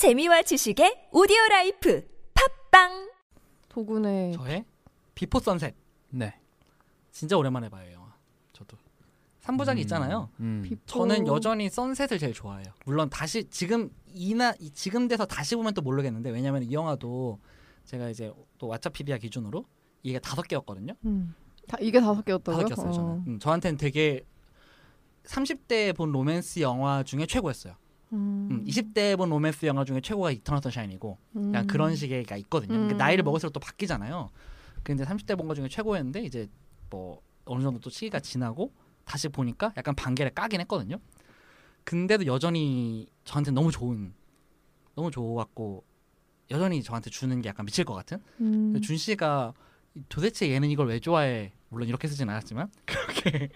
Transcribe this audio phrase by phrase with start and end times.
[0.00, 2.02] 재미와 지식의 오디오 라이프
[2.70, 3.10] 팟빵
[3.68, 4.64] 도군의 저의
[5.14, 5.74] 비포 선셋
[6.08, 6.40] 네.
[7.10, 8.14] 진짜 오랜만에 봐요 영화.
[8.54, 8.78] 저도
[9.42, 10.30] 3부작이 있잖아요.
[10.40, 10.64] 음.
[10.86, 12.64] 저는 여전히 선셋을 제일 좋아해요.
[12.86, 17.38] 물론 다시 지금 이나 이- 지금 돼서 다시 보면 또 모르겠는데 왜냐면 이 영화도
[17.84, 19.66] 제가 이제 또 왓챠피디아 기준으로
[20.02, 20.94] 이게 다섯 개였거든요.
[21.04, 21.34] 음.
[21.68, 22.62] 다 이게 다섯 개였다고요?
[22.64, 23.06] 다섯 개였어요 저는.
[23.10, 23.24] 어.
[23.26, 24.24] 음, 저한테는 되게
[25.24, 27.74] 30대에 본 로맨스 영화 중에 최고였어요.
[28.12, 28.48] 음.
[28.50, 31.54] 음, 20대에 본 로맨스 영화 중에 최고가 이터널 선샤인이고 음.
[31.54, 32.72] 약간 그런 식의 가 있거든요.
[32.72, 32.98] 그러니까 음.
[32.98, 34.30] 나이를 먹을수록 또 바뀌잖아요.
[34.82, 36.48] 근데 30대 본거 중에 최고였는데 이제
[36.88, 38.72] 뭐 어느 정도 또 시기가 지나고
[39.04, 40.98] 다시 보니까 약간 반개를 까긴 했거든요.
[41.84, 44.12] 근데도 여전히 저한테 너무 좋은
[44.94, 45.84] 너무 좋았고
[46.50, 48.80] 여전히 저한테 주는 게 약간 미칠 것 같은 음.
[48.80, 49.54] 준 씨가
[50.08, 53.48] 도대체 얘는 이걸 왜 좋아해 물론 이렇게 쓰진 않았지만 그렇게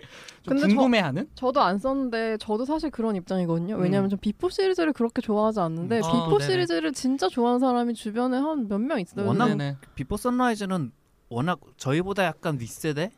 [0.43, 3.77] 좀 근데 저- 궁금해하는 저 도 안 썼는데 저도 사실 그런 입장이거든요.
[3.77, 4.11] 왜냐하면 음.
[4.11, 6.03] 전 비포 시리즈를 그렇게 좋아하지 않는데 음.
[6.03, 6.47] 비포 아.
[6.47, 9.27] 시리즈를 진짜 좋아하는 사람이 주변에 한 몇 명 있어요.
[9.27, 9.77] 워낙 네네.
[9.97, 10.93] 비포 선라이즈는
[11.29, 13.11] 워낙 저희보다 약간 윗세대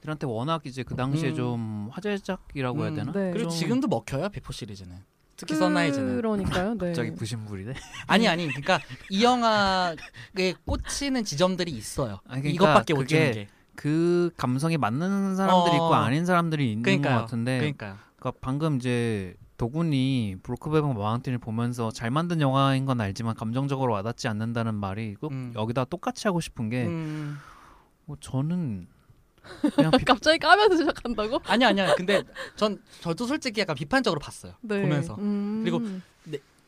[0.00, 1.34] 들한테 워낙 이제 그 당시에 음.
[1.34, 3.12] 좀 화제작이라고 해야 음, 되나?
[3.12, 3.32] 네.
[3.32, 4.96] 그리고 좀 지금도 먹혀요 비포 시리즈는
[5.36, 6.74] 특히 선라이즈는 그러니까요.
[6.74, 6.86] 네.
[6.86, 7.74] 갑자기 부심부리네.
[8.06, 9.96] 아니 아니 그러니까 이 영화에
[10.66, 12.20] 꽂히는 지점들이 있어요.
[12.28, 13.48] 아니, 그러니까 이것밖에 못 주는 게.
[13.74, 15.76] 그 감성이 맞는 사람들이 어.
[15.76, 17.14] 있고 아닌 사람들이 있는 그러니까요.
[17.14, 17.96] 것 같은데 그러니까요.
[18.16, 24.74] 그러니까 방금 이제 도군이 브로크베방 마운틴을 보면서 잘 만든 영화인 건 알지만 감정적으로 와닿지 않는다는
[24.74, 25.52] 말이 꼭 음.
[25.54, 27.38] 여기다 똑같이 하고 싶은 게 음,
[28.06, 28.86] 뭐 저는
[29.74, 31.40] 그냥 비, 갑자기 까면서 시작한다고?
[31.46, 31.94] 아니 아니야.
[31.94, 32.22] 근데
[32.56, 34.52] 전 저도 솔직히 약간 비판적으로 봤어요.
[34.60, 34.82] 네.
[34.82, 35.14] 보면서.
[35.18, 35.62] 음.
[35.64, 35.80] 그리고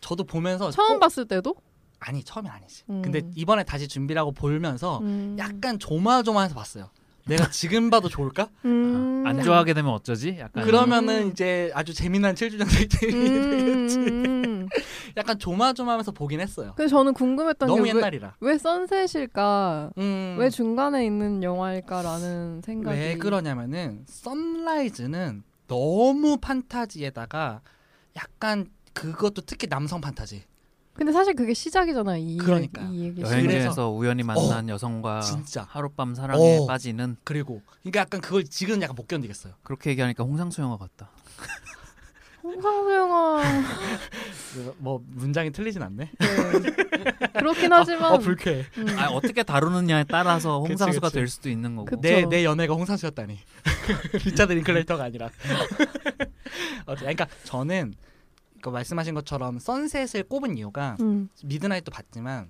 [0.00, 1.55] 저도 보면서 처음 꼭- 봤을 때도?
[2.05, 2.84] 아니 처음엔 아니지.
[2.91, 3.03] 음.
[3.03, 5.36] 근데 이번에 다시 준비라고 보면서 음.
[5.39, 6.91] 약간 조마조마해서 봤어요.
[7.27, 8.48] 내가 지금 봐도 좋을까?
[8.64, 9.22] 음.
[9.25, 10.36] 안 좋아하게 되면 어쩌지?
[10.41, 11.31] 약간 그러면은 음.
[11.31, 13.98] 이제 아주 재미난 7주년 데이트이 되겠지.
[13.98, 14.69] 음, 음.
[15.17, 16.72] 약간 조마조마하면서 보긴 했어요.
[16.77, 18.37] 근데 저는 궁금했던 너무 게 왜, 옛날이라.
[18.41, 19.91] 왜 선셋일까?
[19.98, 20.37] 음.
[20.39, 27.60] 왜 중간에 있는 영화일까라는 생각이 왜 그러냐면은 선라이즈는 너무 판타지에다가
[28.16, 30.43] 약간 그것도 특히 남성 판타지.
[30.94, 32.19] 근데 사실 그게 시작이잖아요.
[32.19, 32.88] 이, 그러니까요.
[32.92, 35.66] 이 얘기 여행지에서 우연히 만난 여성과 진짜.
[35.70, 36.66] 하룻밤 사랑에 어.
[36.66, 39.54] 빠지는 그리고 그러니까 약간 그걸 지금 약간 못 견디겠어요.
[39.62, 41.10] 그렇게 얘기하니까 홍상수 영화 같다.
[42.42, 43.42] 홍상수 영화
[44.78, 46.10] 뭐 문장이 틀리진 않네.
[46.19, 47.28] 네.
[47.38, 48.64] 그렇긴 하지만 어 불쾌해.
[48.78, 48.98] 음.
[48.98, 51.14] 아 어떻게 다루느냐에 따라서 그치, 홍상수가 그치.
[51.14, 52.00] 될 수도 있는 거고.
[52.00, 53.38] 내 내 연애가 홍상수였다니.
[54.26, 55.30] 리차드 링클레이터가 아니라.
[56.86, 57.94] 어째 그러니까 저는
[58.62, 61.28] 그 말씀하신 것처럼 선셋을 꼽은 이유가 음.
[61.45, 62.49] 미드나잇도 봤지만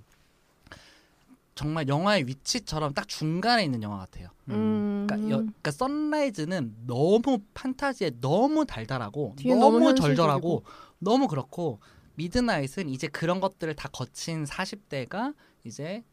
[1.55, 4.29] 정말 영화의 위치처럼 딱 중간에 있는 영화 같아요.
[4.51, 5.07] 음.
[5.07, 10.65] 그러니까, 여, 그러니까 선라이즈는 너무 판타지에 너무 달달하고 너무, 너무 절절하고
[10.99, 11.81] 너무 그렇고
[12.15, 15.35] 미드나잇은 이제 그런 것들을 다 거친 40대가
[15.65, 16.05] 이제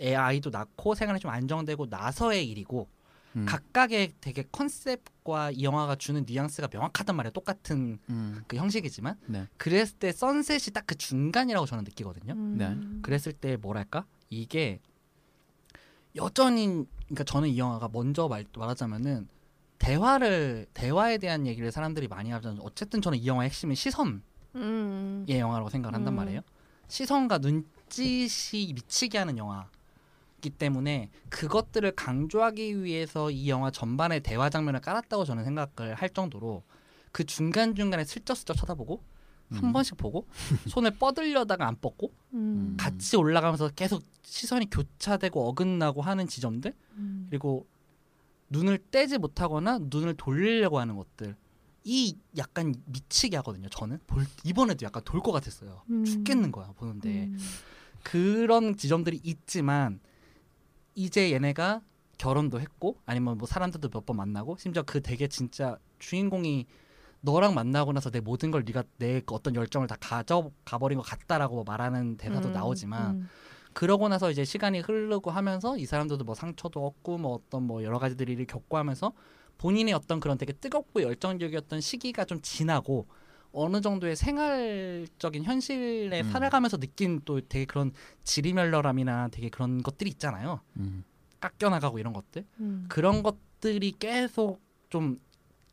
[0.00, 2.88] 애 아이도 낳고 생활이 좀 안정되고 나서의 일이고
[3.36, 3.46] 음.
[3.46, 7.32] 각각의 되게 컨셉과 이 영화가 주는 뉘앙스가 명확하단 말이에요.
[7.32, 8.42] 똑같은 음.
[8.46, 9.48] 그 형식이지만 네.
[9.56, 12.34] 그랬을 때 선셋이 딱 그 중간이라고 저는 느끼거든요.
[12.34, 12.56] 음.
[12.58, 13.00] 네.
[13.02, 14.80] 그랬을 때 뭐랄까 이게
[16.16, 19.28] 여전히 그러니까 저는 이 영화가 먼저 말, 말하자면은
[19.78, 22.60] 대화를 대화에 대한 얘기를 사람들이 많이 하잖아요.
[22.62, 24.20] 어쨌든 저는 이 영화의 핵심은 시선의
[24.56, 25.26] 음.
[25.28, 26.16] 영화라고 생각을 한단 음.
[26.16, 26.40] 말이에요.
[26.88, 29.68] 시선과 눈짓이 미치게 하는 영화
[30.44, 36.62] 이기 때문에 그것들을 강조하기 위해서 이 영화 전반의 대화 장면을 깔았다고 저는 생각을 할 정도로
[37.12, 39.02] 그 중간 중간에 슬쩍슬쩍 쳐다보고
[39.50, 39.72] 한 음.
[39.72, 40.26] 번씩 보고
[40.68, 42.76] 손을 뻗으려다가 안 뻗고 음.
[42.78, 47.26] 같이 올라가면서 계속 시선이 교차되고 어긋나고 하는 지점들 음.
[47.30, 47.66] 그리고
[48.50, 51.36] 눈을 떼지 못하거나 눈을 돌리려고 하는 것들
[51.84, 56.04] 이 약간 미치게 하거든요 저는 볼, 이번에도 약간 돌 것 같았어요 음.
[56.04, 57.38] 죽겠는 거야 보는데 음.
[58.02, 60.00] 그런 지점들이 있지만
[60.94, 61.82] 이제 얘네가
[62.18, 66.66] 결혼도 했고 아니면 뭐 사람들도 몇 번 만나고 심지어 그 되게 진짜 주인공이
[67.20, 71.64] 너랑 만나고 나서 내 모든 걸 네가 내 어떤 열정을 다 가져가 버린 것 같다라고
[71.64, 72.52] 말하는 대사도 음.
[72.52, 73.28] 나오지만 음.
[73.72, 77.98] 그러고 나서 이제 시간이 흐르고 하면서 이 사람들도 뭐 상처도 얻고 뭐 어떤 뭐 여러
[77.98, 79.12] 가지들을 겪고 하면서
[79.58, 83.06] 본인의 어떤 그런 되게 뜨겁고 열정적이었던 시기가 좀 지나고
[83.54, 86.30] 어느 정도의 생활적인 현실에 음.
[86.30, 87.92] 살아가면서 느낀 또 되게 그런
[88.24, 90.60] 지리멸렬함이나 되게 그런 것들이 있잖아요.
[90.76, 91.04] 음.
[91.40, 92.44] 깎여 나가고 이런 것들.
[92.60, 92.86] 음.
[92.88, 94.60] 그런 것들이 계속
[94.90, 95.18] 좀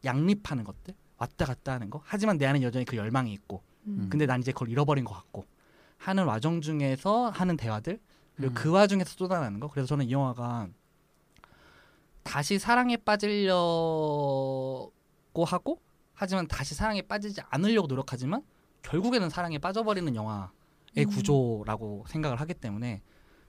[0.06, 0.94] 양립하는 것들.
[1.18, 2.02] 왔다 갔다 하는 거.
[2.06, 3.62] 하지만 내 안에 여전히 그 열망이 있고.
[3.88, 4.08] 음.
[4.10, 5.46] 근데 난 이제 그걸 잃어버린 것 같고.
[5.98, 8.00] 하는 와중 중에서 하는 대화들.
[8.36, 8.56] 그리고 음.
[8.56, 9.68] 그 와중에서 쏟아나는 거.
[9.68, 10.68] 그래서 저는 이 영화가
[12.24, 14.92] 다시 사랑에 빠지려고
[15.46, 15.82] 하고
[16.22, 18.44] 하지만 다시 사랑에 빠지지 않으려고 노력하지만
[18.84, 20.50] 결국에는 사랑에 빠져버리는 영화인
[21.00, 21.00] 음.
[21.00, 21.10] 음.
[21.10, 23.02] 구조라고 생각을 하기 때문에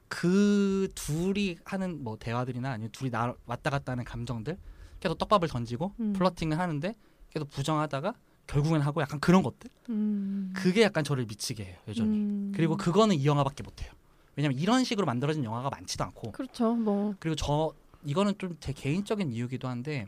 [0.08, 4.56] 그 둘이 하는 뭐 대화들이나 아니면 둘이 나 왔다 갔다 하는 감정들
[5.00, 6.14] 계속 떡밥을 던지고 음.
[6.14, 6.94] 플러팅을 하는데
[7.28, 8.14] 계속 부정하다가
[8.46, 10.54] 결국엔 하고 약간 그런 것들 음.
[10.56, 12.52] 그게 약간 저를 미치게 해요 여전히 음.
[12.56, 13.92] 그리고 그거는 이 영화밖에 못해요
[14.34, 16.74] 왜냐면 이런 식으로 만들어진 영화가 많지도 않고 그렇죠.
[16.74, 20.06] 뭐 그리고 저 이거는 좀 제 개인적인 이유기도 한데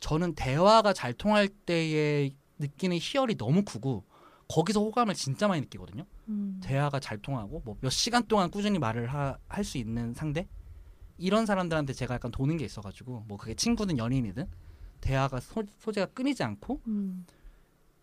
[0.00, 4.04] 저는 대화가 잘 통할 때에 느끼는 희열이 너무 크고
[4.48, 6.04] 거기서 호감을 진짜 많이 느끼거든요.
[6.28, 6.60] 음.
[6.62, 10.48] 대화가 잘 통하고 뭐 몇 시간 동안 꾸준히 말을 할 수 있는 상대
[11.18, 14.46] 이런 사람들한테 제가 약간 도는 게 있어가지고 뭐 그게 친구든 연인이든
[15.00, 17.26] 대화가 소, 소재가 끊이지 않고 음.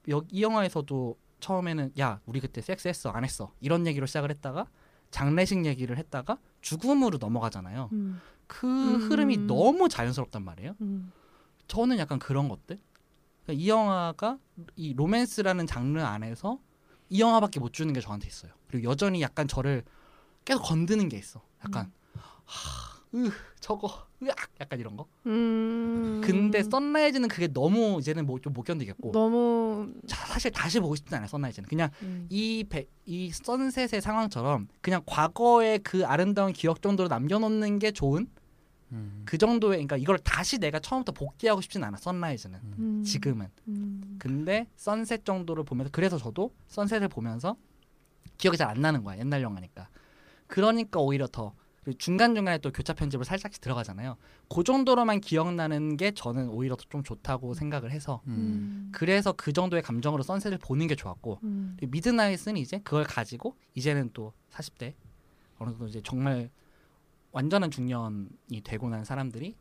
[0.10, 4.68] 여, 이 영화에서도 처음에는 야 우리 그때 섹스했어 안 했어 이런 얘기로 시작을 했다가
[5.12, 7.90] 장례식 얘기를 했다가 죽음으로 넘어가잖아요.
[7.94, 8.20] 음.
[8.48, 8.96] 그 음.
[8.98, 10.76] 흐름이 너무 자연스럽단 말이에요.
[10.82, 11.12] 음.
[11.68, 12.80] 저는 약간 그런 것들.
[13.44, 14.40] 그러니까 이 영화가
[14.76, 16.60] 이 로맨스라는 장르 안에서
[17.10, 18.52] 이 영화밖에 못 주는 게 저한테 있어요.
[18.68, 19.84] 그리고 여전히 약간 저를
[20.46, 21.42] 계속 건드는 게 있어.
[21.64, 21.92] 약간
[22.46, 25.08] 하, 으, 저거, 으악, 약간 이런 거.
[25.28, 26.22] 음.
[26.24, 29.12] 근데 선라이즈는 그게 너무 이제는 뭐 좀못 견디겠고.
[29.12, 31.28] 너무 자, 사실 다시 보고 싶진 않아요.
[31.28, 32.28] 선라이즈는 그냥 음.
[32.30, 38.28] 이, 배, 이 선셋의 상황처럼 그냥 과거의 그 아름다운 기억 정도로 남겨놓는 게 좋은
[38.94, 39.24] 음.
[39.26, 43.04] 그 정도의 그러니까 이걸 다시 내가 처음부터 복귀하고 싶진 않아 선라이즈는 음.
[43.04, 44.16] 지금은 음.
[44.20, 47.58] 근데 선셋 정도를 보면서 그래서 저도 선셋을 보면서
[48.38, 49.90] 기억이 잘 안 나는 거야 옛날 영화니까
[50.48, 51.54] 그러니까 오히려 더
[51.98, 54.16] 중간 중간에 또 교차 편집을 살짝씩 들어가잖아요
[54.48, 58.90] 그 정도로만 기억나는 게 저는 오히려 더 좀 좋다고 생각을 해서 음.
[58.94, 61.78] 그래서 그 정도의 감정으로 선셋을 보는 게 좋았고 음.
[61.82, 64.94] 미드나잇은 이제 그걸 가지고 이제는 또 40대
[65.58, 66.50] 어느 정도 이제 정말
[67.34, 69.56] 완전한 중년이 되고 난 사람들이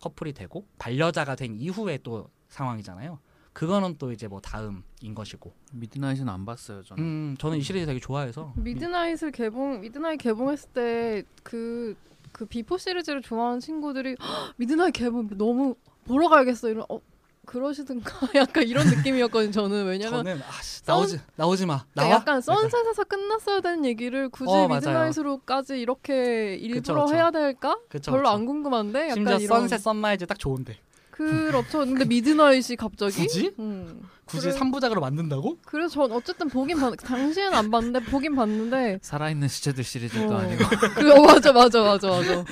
[0.00, 3.18] 커플이 되고 반려자가 된 이후의 또 상황이잖아요.
[3.52, 4.82] 그거는 또 이제 뭐 다음인
[5.16, 5.52] 것이고.
[5.72, 7.02] 미드나잇은 안 봤어요 저는.
[7.02, 8.52] 음, 저는 이 시리즈 되게 좋아해서.
[8.56, 15.74] 미드나잇을 개봉 미드나잇 개봉했을 때 그 그 비포 시리즈를 좋아하는 친구들이 "헉, 미드나잇 개봉 너무
[16.04, 17.00] 보러 가야겠어 이런 어
[17.48, 21.84] 그러시든가 약간 이런 느낌이었거든요 저는 왜냐면 저는 아 씨 나오지 나오지 마.
[21.92, 22.10] 그러니까 나와.
[22.14, 24.68] 약간 선셋에서 끝났어야 되는 얘기를 굳이 어.
[24.68, 27.14] 미드나잇으로까지 이렇게 일부러 그쵸.
[27.14, 27.78] 해야 될까?
[27.90, 28.34] 그쵸, 별로 그쵸.
[28.34, 30.78] 안 궁금한데 약간 심지어 이런 선셋 선라이즈 딱 좋은데.
[31.18, 31.78] 그렇죠.
[31.80, 33.52] 근데 미드나잇이 갑자기 굳이?
[33.58, 34.00] 음.
[34.24, 34.52] 굳이 그래.
[34.52, 35.56] 삼 3부작으로 만든다고?
[35.64, 40.38] 그래서 전 어쨌든 보긴 봤 당시에는 안 봤는데 보긴 봤는데 살아있는 시체들 시리즈도 어.
[40.38, 40.64] 아니고.
[40.96, 42.44] 그 어, 맞아 맞아 맞아 맞아.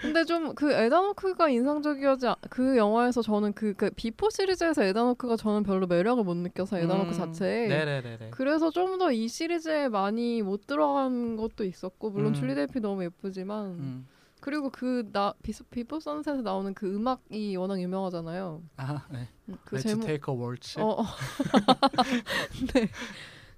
[0.00, 5.03] 근데 좀 그 에단 호크가 인상적이었지 않- 그 영화에서 저는 그, 그 비포 시리즈에서 에단
[5.03, 8.28] 호크가 저는 별로 매력을 못 느껴서 에단 호크 음, 자체에 네네네네.
[8.30, 12.34] 그래서 좀 더 이 시리즈에 많이 못 들어간 것도 있었고 물론 음.
[12.34, 14.06] 줄리 델피 너무 예쁘지만 음.
[14.40, 15.34] 그리고 그나
[15.70, 18.62] 비포 선셋에 나오는 그 음악이 워낙 유명하잖아요.
[18.78, 19.28] 아, 네.
[19.48, 20.80] 음, 그 Let's 제목 take a waltz.
[20.80, 21.00] 어.
[21.02, 21.04] 어.
[22.74, 22.88] 네.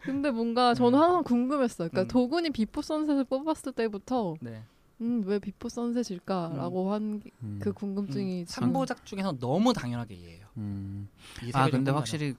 [0.00, 1.02] 근데 뭔가 저는 음.
[1.02, 1.88] 항상 궁금했어요.
[1.88, 2.08] 그러니까 음.
[2.08, 4.62] 도군이 비포 선셋을 뽑았을 때부터 네.
[5.00, 7.60] 음, 왜 비포 선셋일까라고 한그 음.
[7.74, 10.46] 궁금증이 참- 삼부작 중에서 너무 당연하게 이해해요.
[10.56, 11.08] 음.
[11.44, 11.92] 이아 근데.
[11.92, 12.34] 확실히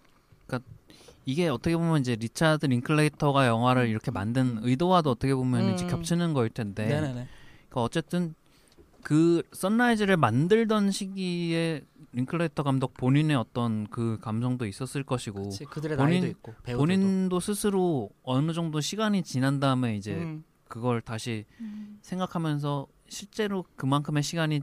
[0.48, 0.70] 그러니까
[1.26, 5.90] 이게 어떻게 보면 이제 리차드 링클레이터가 영화를 이렇게 만든 의도와도 어떻게 보면 이제 음.
[5.90, 6.86] 겹치는 거일 텐데.
[6.86, 7.28] 네네네.
[7.74, 8.36] 그러니까 어쨌든
[9.02, 11.82] 그 선라이즈를 만들던 시기에
[12.14, 16.78] 링클레이터 감독 본인의 어떤 그 감정도 있었을 것이고 그치, 그들의 본인- 나이도 있고 배우들도.
[16.78, 21.98] 본인도 스스로 어느 정도 시간이 지난 다음에 이제 음, 그걸 다시 음.
[22.04, 24.62] 생각하면서 실제로 그만큼의 시간이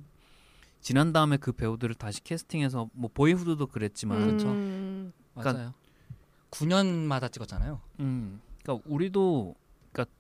[0.81, 4.41] 지난 다음에 그 배우들을 다시 캐스팅해서 뭐 보이후드도 그랬지만.
[4.41, 5.13] 음.
[5.35, 5.53] 맞아요.
[5.53, 5.75] 그러니까
[6.51, 7.81] 9년마다 찍었잖아요.
[8.01, 9.55] 음, 그러니까 우리도,
[9.93, 10.15] 그러니까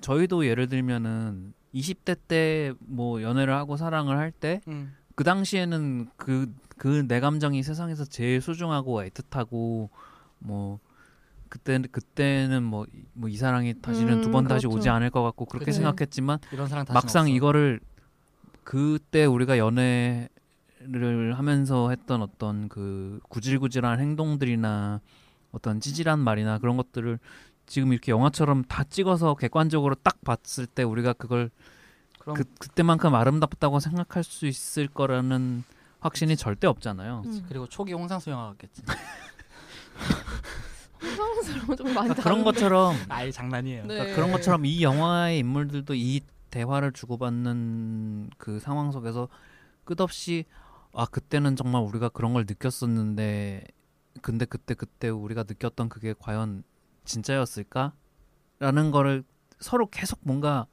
[0.00, 4.92] 저희도 예를 들면은 20대 때 뭐 연애를 하고 사랑을 할 때그 음.
[5.24, 6.46] 당시에는 그
[6.78, 9.88] 그 내 감정이 세상에서 제일 소중하고 애틋하고
[10.40, 10.80] 뭐
[11.48, 14.78] 그때 그때는 뭐 뭐 이 사랑이 다시는 음, 두번 다시 그렇죠.
[14.78, 15.72] 오지 않을 것 같고 그렇게 그래.
[15.74, 16.38] 생각했지만
[16.92, 17.78] 막상 이거를
[18.64, 25.00] 그때 우리가 연애를 하면서 했던 어떤 그 구질구질한 행동들이나
[25.52, 27.18] 어떤 찌질한 말이나 그런 것들을
[27.66, 31.50] 지금 이렇게 영화처럼 다 찍어서 객관적으로 딱 봤을 때 우리가 그걸
[32.18, 35.64] 그럼 그 그때만큼 아름답다고 생각할 수 있을 거라는
[36.00, 37.22] 확신이 절대 없잖아요.
[37.24, 37.44] 음.
[37.48, 38.82] 그리고 초기 홍상수 영화 같겠지.
[41.00, 42.44] 황당스러운 좀 많이 그러니까 그런.
[42.44, 43.82] 것처럼 아이 장난이에요.
[43.86, 43.88] 네.
[43.88, 49.28] 그러니까 그런 것처럼 이 영화의 인물들도 이 대화를 주고받는 그 상황 속에서
[49.84, 50.44] 끝없이
[50.92, 53.64] 아 그때는 정말 우리가 그런 걸 느꼈었는데
[54.20, 56.62] 근데 그때 그때 우리가 느꼈던 그게 과연
[57.04, 59.24] 진짜였을까?라는 거를
[59.60, 60.66] 서로 계속 뭔가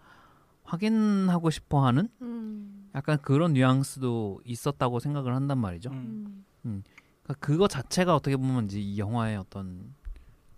[0.63, 2.89] 확인하고 싶어 하는 음.
[2.95, 5.89] 약간 그런 뉘앙스도 있었다고 생각을 한단 말이죠.
[5.91, 6.45] 음.
[6.65, 6.83] 음.
[7.23, 9.93] 그러니까 그거 자체가 어떻게 보면 이제 이 영화의 어떤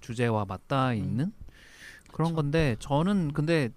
[0.01, 1.31] 주제와 맞닿아 있는
[2.11, 3.69] 그런 건데 저는 근데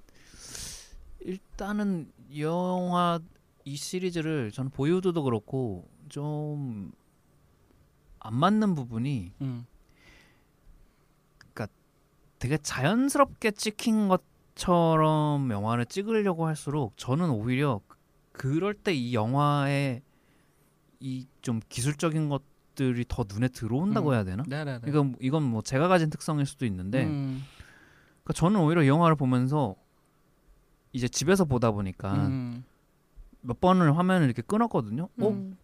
[1.20, 3.20] 일단은 이 영화
[3.64, 6.92] 이 시리즈를 저는 보유도도 그렇고 좀
[8.24, 9.66] 안 맞는 부분이 음.
[12.44, 17.80] 되게 자연스럽게 찍힌 것처럼 영화를 찍으려고 할수록 저는 오히려
[18.32, 20.02] 그럴 때 이 영화의
[21.00, 24.14] 이 좀 기술적인 것들이 더 눈에 들어온다고 음.
[24.14, 24.42] 해야 되나?
[24.46, 24.80] 네네네.
[24.88, 27.42] 이건 이건 뭐 제가 가진 특성일 수도 있는데 음.
[28.22, 29.74] 그러니까 저는 오히려 이 영화를 보면서
[30.92, 32.62] 이제 집에서 보다 보니까 음.
[33.40, 35.08] 몇 번을 화면을 이렇게 끊었거든요.
[35.18, 35.56] 어 음.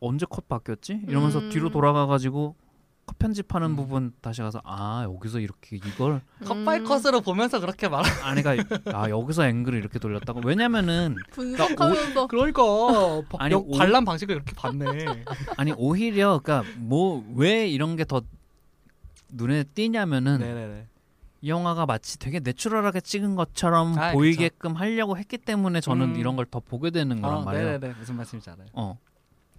[0.00, 1.02] 언제 컷 바뀌었지?
[1.08, 1.50] 이러면서 음.
[1.50, 2.54] 뒤로 돌아가 가지고
[3.08, 3.76] 컷 편집하는 음.
[3.76, 6.84] 부분 다시 가서 아 여기서 이렇게 이걸 cut by 음.
[6.84, 8.04] cut으로 보면서 그렇게 말.
[8.22, 8.54] 아내가
[8.92, 12.62] 아 여기서 앵글을 이렇게 돌렸다고 왜냐면은 분석하면서 그러니까
[13.38, 14.84] 아니, 여- 오- 관람 방식을 이렇게 봤네.
[15.56, 18.20] 아니 오히려 그러니까 뭐 왜 이런 게 더
[19.30, 20.86] 눈에 띄냐면은 네네네.
[21.42, 26.16] 이 영화가 마치 되게 내추럴하게 찍은 것처럼 아, 보이게끔 하려고 했기 때문에 저는 음.
[26.16, 27.66] 이런 걸 더 보게 되는 거란 어, 말이에요.
[27.72, 27.94] 네네네.
[27.98, 28.66] 무슨 말씀인지 알아요.
[28.74, 28.98] 어.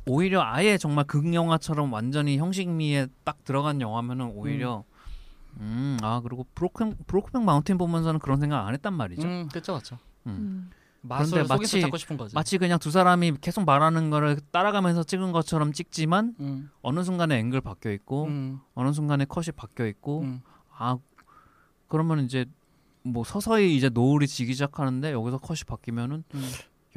[0.07, 4.83] 오히려 아예 정말 극영화처럼 완전히 형식미에 딱 들어간 영화면은 오히려
[5.59, 9.27] 음, 아 그리고 브로큰 브로크백 마운틴 보면서는 그런 생각 안 했단 말이죠.
[9.27, 9.97] 음, 그렇죠, 그렇죠.
[10.27, 10.31] 음.
[10.31, 10.69] 음.
[11.07, 12.35] 그런데 마치- 잡고 싶은 거지.
[12.35, 17.61] 마치 그냥 두 사람이 계속 말하는 거를 따라가면서 찍은 것처럼 찍지만 음, 어느 순간에 앵글
[17.61, 20.41] 바뀌어 있고 음, 어느 순간에 컷이 바뀌어 있고 음.
[20.77, 20.97] 아
[21.87, 22.45] 그러면 이제
[23.03, 26.49] 뭐 서서히 이제 노을이 지기 시작하는데 여기서 컷이 바뀌면은 음.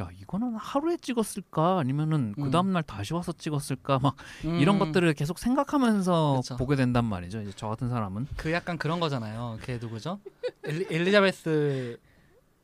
[0.03, 2.51] 야 이거는 하루에 찍었을까 아니면은 그 음.
[2.51, 4.59] 다음 날 다시 와서 찍었을까 막 음.
[4.61, 6.57] 이런 것들을 계속 생각하면서 그쵸.
[6.57, 7.41] 보게 된단 말이죠.
[7.43, 9.59] 이제 저 같은 사람은 그 약간 그런 거잖아요.
[9.63, 10.19] 걔 누구죠?
[10.65, 11.99] 엘리, 엘리자베스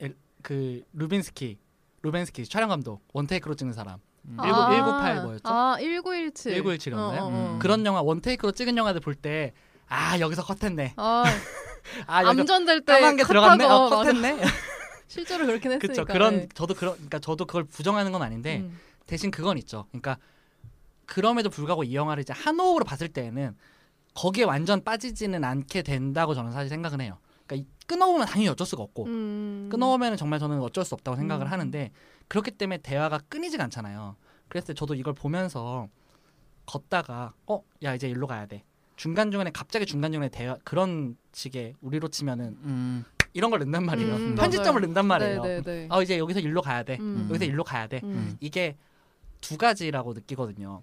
[0.00, 1.59] 엘, 그 루빈스키
[2.02, 4.37] 루벤스키 촬영 감독 원테이크로 찍는 사람 음.
[4.45, 5.42] 일곱- 198 뭐였죠?
[5.49, 6.52] 아, 1917.
[6.54, 7.21] 1917 이었나요?
[7.23, 7.52] 어, 어, 어.
[7.54, 7.59] 음.
[7.59, 9.52] 그런 영화 원테이크로 찍은 영화들 볼 때
[9.90, 10.92] 아 여기서 컷했네.
[10.99, 11.25] 아,
[12.07, 13.64] 아 여기 암전될 때 까만 게 컷하고, 들어갔네.
[13.64, 13.88] 아, 어.
[13.88, 14.38] 컷했네.
[15.09, 15.79] 실제로 그렇긴 했으니까.
[15.79, 16.05] 그렇죠.
[16.05, 16.49] 그런 네.
[16.55, 18.79] 저도 그런 그러니까 저도 그걸 부정하는 건 아닌데 음.
[19.07, 19.87] 대신 그건 있죠.
[19.91, 20.19] 그러니까
[21.07, 23.57] 그럼에도 불구하고 이 영화를 이제 한 호흡으로 봤을 때에는
[24.15, 27.19] 거기에 완전 빠지지는 않게 된다고 저는 사실 생각은 해요.
[27.47, 29.69] 그러니까 이- 끊어보면 당연히 어쩔 수가 없고 음.
[29.73, 31.53] 끊어오면 정말 저는 어쩔 수 없다고 생각을 음.
[31.53, 31.91] 하는데
[32.29, 34.17] 그렇기 때문에 대화가 끊이지가 않잖아요.
[34.49, 35.88] 그래서 저도 이걸 보면서
[36.67, 38.65] 걷다가 어 야 이제 일로 가야 돼.
[38.97, 43.05] 중간 중간에 갑자기 중간 중간에 대화 그런 식의 우리로 치면은 음,
[43.38, 44.14] 이런 걸 넣는단 말이에요.
[44.16, 44.80] 음, 편집점을.
[44.80, 45.42] 넣는단 말이에요.
[45.42, 45.88] 네, 네, 네.
[45.90, 46.99] 어 이제 여기서 일로 가야 돼.
[46.99, 47.26] 음.
[47.30, 48.00] 여기서 일로 가야 돼.
[48.02, 48.37] 음.
[48.40, 48.76] 이게
[49.40, 50.83] 두 가지라고 느끼거든요.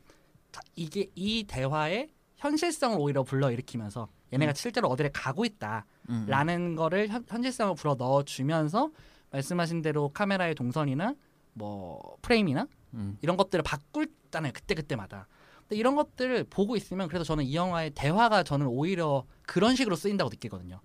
[0.54, 4.56] 자, 이게 이 대화의 현실성을 오히려 불러 일으키면서 얘네가 음.
[4.56, 5.86] 실제로 어디를 가고 있다.
[6.10, 8.90] 음, 라는 거를 현, 현실성을 불어 넣어 주면서
[9.32, 11.16] 말씀하신 대로 카메라의 동선이나
[11.54, 15.28] 뭐 프레임이나 음, 이런 것들을 바꿀잖아요 그때 그때마다
[15.62, 20.30] 근데 이런 것들을 보고 있으면 그래서 저는 이 영화의 대화가 저는 오히려 그런 식으로 쓰인다고
[20.30, 20.80] 느끼거든요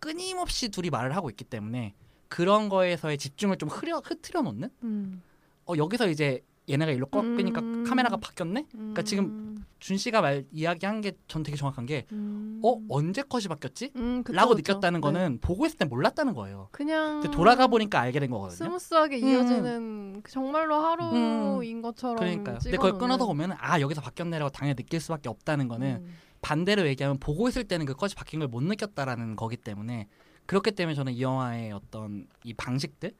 [0.00, 1.94] 끊임없이 둘이 말을 하고 있기 때문에
[2.28, 5.22] 그런 거에서의 집중을 좀 흐려 흐트려 놓는 음.
[5.66, 7.84] 어 여기서 이제 얘네가 일로 꺾으니까 음.
[7.84, 9.64] 카메라가 바뀌었네 그러니까 지금 음.
[9.80, 12.60] 준 씨가 말 이야기한 게 전 되게 정확한 게 음.
[12.62, 14.72] 어 언제 컷이 바뀌었지 음, 그쵸, 라고 그쵸.
[14.74, 15.02] 느꼈다는 네.
[15.02, 18.56] 거는 보고 있을 때 몰랐다는 거예요 그냥 근데 돌아가 보니까 알게 된 거거든요.
[18.56, 19.28] 스무스하게 음.
[19.28, 22.58] 이어지는 그 정말로 하루인 것처럼 그러니까요.
[22.62, 22.76] 근데.
[22.76, 26.14] 그걸 끊어서 보면 아 여기서 바뀌었네라고 당연히 느낄 수밖에 없다는 거는 음.
[26.42, 30.08] 반대로 얘기하면 보고 있을 때는 그 컷이 바뀐 걸 못 느꼈다라는 거기 때문에
[30.46, 33.14] 그렇기 때문에 저는 이 영화의 어떤 이 방식들이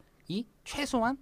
[0.65, 1.19] 최소한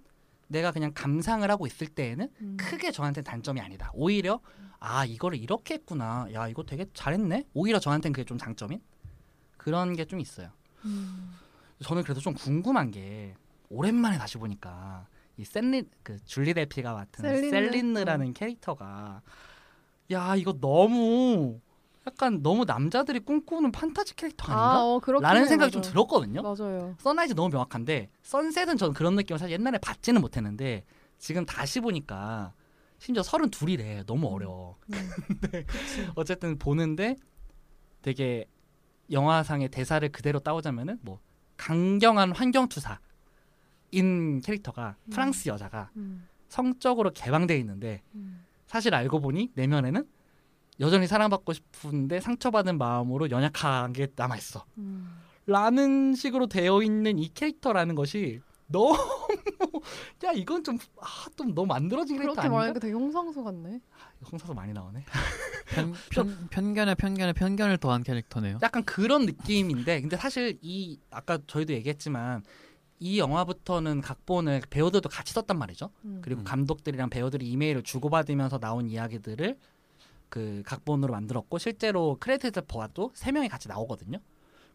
[0.47, 2.57] 내가 그냥 감상을 하고 있을 때에는 음.
[2.59, 3.91] 크게 저한테는 단점이 아니다.
[3.93, 4.39] 오히려
[4.79, 6.27] 아 이거를 이렇게 했구나.
[6.33, 7.45] 야 이거 되게 잘했네.
[7.53, 8.81] 오히려 저한테는 그게 좀 장점인
[9.57, 10.49] 그런 게 좀 있어요.
[10.85, 11.33] 음.
[11.83, 13.35] 저는 그래도 좀 궁금한 게
[13.69, 15.05] 오랜만에 다시 보니까
[15.37, 17.49] 이 셀린 그 줄리 델피가 맡은 셀린느?
[17.51, 19.21] 셀린느라는 캐릭터가
[20.11, 21.59] 야 이거 너무
[22.09, 24.79] 약간 너무 남자들이 꿈꾸는 판타지 캐릭터 아닌가?
[24.79, 25.91] 아, 어, 라는 생각이 좀 맞아요.
[25.91, 26.41] 들었거든요.
[26.41, 26.95] 맞아요.
[26.99, 30.83] 선라이즈 너무 명확한데 선셋은 저는 그런 느낌을 사실 옛날에 받지는 못했는데
[31.19, 32.53] 지금 다시 보니까
[32.97, 34.77] 심지어 서른 둘이래 너무 어려워.
[34.91, 35.09] 음.
[36.15, 37.15] 어쨌든 보는데
[38.01, 38.45] 되게
[39.11, 41.19] 영화상의 대사를 그대로 따오자면은 뭐
[41.57, 45.09] 강경한 환경 투사인 캐릭터가 음.
[45.11, 46.27] 프랑스 여자가 음.
[46.47, 48.45] 성적으로 개방돼 있는데 음.
[48.65, 50.05] 사실 알고 보니 내면에는
[50.79, 54.65] 여전히 사랑받고 싶은데 상처받은 마음으로 연약한 게 남아 있어.
[54.77, 55.19] 음.
[55.45, 58.95] 라는 식으로 되어 있는 이 캐릭터라는 것이 너무
[60.23, 62.57] 야 이건 좀아좀 너무 만들어진 캐릭터 그렇게 아닌가?
[62.57, 63.81] 말하니까 되게 홍상수 같네.
[64.31, 65.03] 홍사도 많이 나오네.
[65.73, 68.59] 편, 편, 편견에 편견에 편견을 더한 캐릭터네요.
[68.61, 72.43] 약간 그런 느낌인데 근데 사실 이 아까 저희도 얘기했지만
[72.99, 75.89] 이 영화부터는 각본을 배우들도 같이 썼단 말이죠.
[76.05, 76.19] 음.
[76.23, 76.43] 그리고 음.
[76.43, 79.57] 감독들이랑 배우들이 이메일을 주고받으면서 나온 이야기들을
[80.29, 84.19] 그 각본으로 만들었고 실제로 크레디트 보아도 세 명이 같이 나오거든요.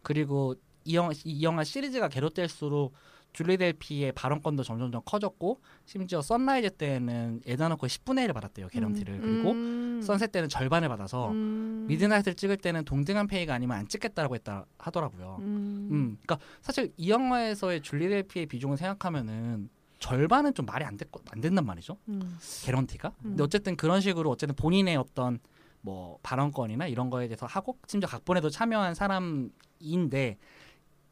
[0.03, 2.93] 그리고 이 영화 이 영화 시리즈가 계속될수록
[3.35, 9.51] 줄리 델피의 발언권도 점점점 커졌고 심지어 선라이즈 때는 에단 호크 10분의 1을 받았대요 개런티를 그리고
[9.51, 10.01] 음.
[10.01, 11.85] 선셋 때는 절반을 받아서 음.
[11.89, 15.37] 미드나잇을 찍을 때는 동등한 페이가 아니면 안 찍겠다라고 했다 하더라고요.
[15.41, 15.89] 음.
[15.91, 19.69] 음, 그러니까 사실 이 영화에서의 줄리 델피의 비중을 생각하면은
[20.05, 21.97] 절반은 좀 말이 안, 됐, 안 된단 말이죠.
[22.09, 22.37] 음.
[22.63, 23.07] 개런티가.
[23.07, 23.29] 음.
[23.29, 25.39] 근데 어쨌든 그런 식으로 어쨌든 본인의 어떤
[25.81, 30.37] 뭐 발언권이나 이런 거에 대해서 하고 심지어 각본에도 참여한 사람인데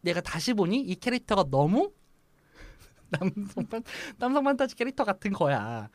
[0.01, 1.91] 내가 다시 보니 이 캐릭터가 너무
[3.09, 3.83] 남성 판
[4.19, 5.89] 남성 판타지 캐릭터 같은 거야.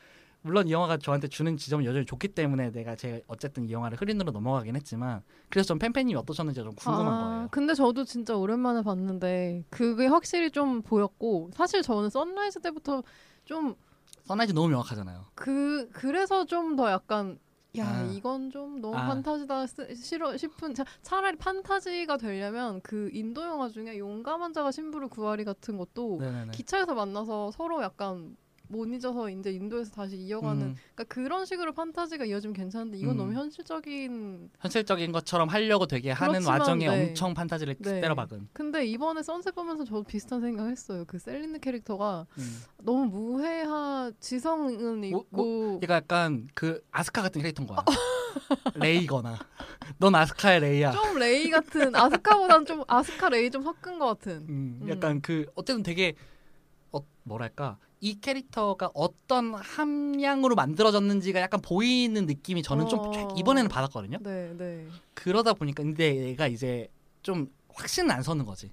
[0.49, 4.33] 물론 이 영화가 저한테 주는 지점은 여전히 좋기 때문에 내가 제가 어쨌든 이 영화를 흐린으로
[4.33, 7.49] 넘어가긴 했지만 그래서 전 팬팬님이 어떠셨는지 좀 궁금한 아, 거예요.
[7.51, 13.03] 근데 저도 진짜 오랜만에 봤는데 그게 확실히 좀 보였고 사실 저는 선라이즈 때부터
[13.45, 13.75] 좀
[14.25, 15.27] 선라이즈 너무 명확하잖아요.
[15.35, 17.39] 그 그래서 좀 더 약간
[17.77, 18.03] 야 아.
[18.11, 19.07] 이건 좀 너무 아.
[19.09, 25.09] 판타지다 쓰- 싫어 싶은 차, 차라리 판타지가 되려면 그 인도 영화 중에 용감한 자가 신부를
[25.09, 26.53] 구하리 같은 것도 네네네.
[26.53, 28.35] 기차에서 만나서 서로 약간
[28.69, 33.17] 못 잊어서 이제 인도에서 다시 이어가는 음, 그러니까 그런 식으로 판타지가 이어지면 괜찮은데 이건 음.
[33.17, 37.09] 너무 현실적인 현실적인 것처럼 하려고 되게 하는 그렇지만, 와중에 네.
[37.09, 38.01] 엄청 판타지를 네.
[38.01, 38.49] 때려박은.
[38.53, 42.63] 근데 이번에 선셋 보면서 저도 비슷한 생각했어요 그 셀린느 캐릭터가 음.
[42.83, 47.85] 너무 무해하 지성은 뭐- 있고 얘가 약간 그 아스카 같은 캐릭터인 거야.
[48.75, 49.39] 레이거나.
[49.99, 50.93] 넌 아스카의 레이야.
[50.93, 54.89] 좀 레이 같은 아스카보단 좀 아스카 레이 좀 섞은 것 같은 음, 음.
[54.89, 56.15] 약간 그 어쨌든 되게
[56.93, 63.11] 어, 뭐랄까 이 캐릭터가 어떤 함량으로 만들어졌는지가 약간 보이는 느낌이 저는 좀 어.
[63.13, 64.19] 최- 이번에는 받았거든요.
[64.21, 64.87] 네, 네.
[65.15, 66.89] 그러다 보니까 근데 얘가 이제
[67.23, 68.71] 좀 확신은 안 서는 거지.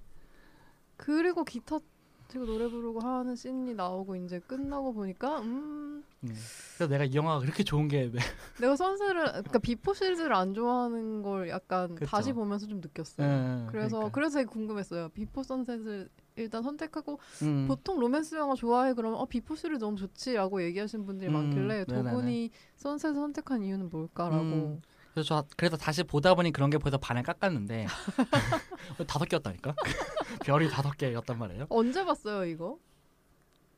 [0.97, 1.79] 그리고 기타
[2.27, 6.35] 치고 노래 부르고 하는 씬이 나오고 이제 끝나고 보니까 음 음.
[6.75, 8.19] 그래서 내가 이 영화가 그렇게 좋은 게 왜-
[8.61, 12.09] 내가 선셋을 그러니까 비포 시리즈를 안 좋아하는 걸 약간 그쵸.
[12.09, 13.27] 다시 보면서 좀 느꼈어요.
[13.27, 14.11] 음, 그래서 그러니까.
[14.13, 15.09] 그래서 궁금했어요.
[15.09, 17.65] 비포 선셋을 일단 선택하고 음.
[17.67, 21.85] 보통 로맨스 영화 좋아해 그러면 어 비포 시리즈 너무 좋지라고 얘기하시는 분들이 음, 많길래.
[21.85, 24.43] 분이 선셋을 선택한 이유는 뭘까라고.
[24.43, 24.81] 음.
[25.13, 27.85] 그래서 저 그래서 다시 보다 보니 그런 게 보여서 반을 깎았는데
[29.07, 29.73] 다섯 개였다니까
[30.43, 31.67] 별이 다섯 개였단 말이에요.
[31.69, 32.77] 언제 봤어요 이거?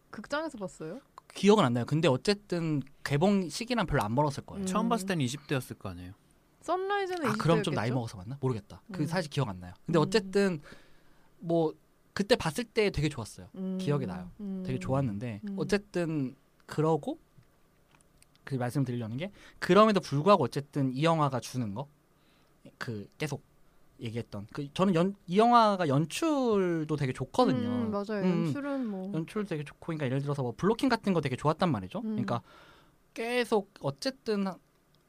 [0.10, 1.00] 극장에서 봤어요?
[1.36, 1.86] 기억은 안 나요.
[1.86, 4.64] 근데 어쨌든 개봉 시기랑 별로 안 멀었을 거예요.
[4.64, 4.66] 음.
[4.66, 6.14] 처음 봤을 때는 20대였을 거 아니에요.
[6.62, 7.92] 선라이즈는 아 그럼 좀 20대 나이?
[7.92, 8.38] 먹어서 봤나?
[8.42, 8.82] 모르겠다.
[8.92, 9.06] 그 음.
[9.06, 9.74] 사실 기억 안 나요.
[9.86, 10.02] 근데 음.
[10.02, 10.62] 어쨌든
[11.38, 11.74] 뭐
[12.18, 13.48] 그때 봤을 때 되게 좋았어요.
[13.56, 13.78] 음.
[13.80, 14.32] 기억이 나요.
[14.40, 14.64] 음.
[14.66, 15.56] 되게 좋았는데 음.
[15.58, 17.20] 어쨌든 그러고
[18.44, 21.88] 그 말씀드리려는 게 그럼에도 불구하고 어쨌든 이 영화가 주는 거
[22.78, 23.44] 그 계속
[24.00, 27.68] 얘기했던 그 저는 연, 이 영화가 연출도 되게 좋거든요.
[27.68, 28.24] 음, 맞아요.
[28.24, 28.46] 음.
[28.46, 32.00] 연출은 뭐 연출 되게 좋고 그러니까 예를 들어서 뭐 블로킹 같은 거 되게 좋았단 말이죠.
[32.00, 32.12] 음.
[32.12, 32.42] 그러니까
[33.14, 34.46] 계속 어쨌든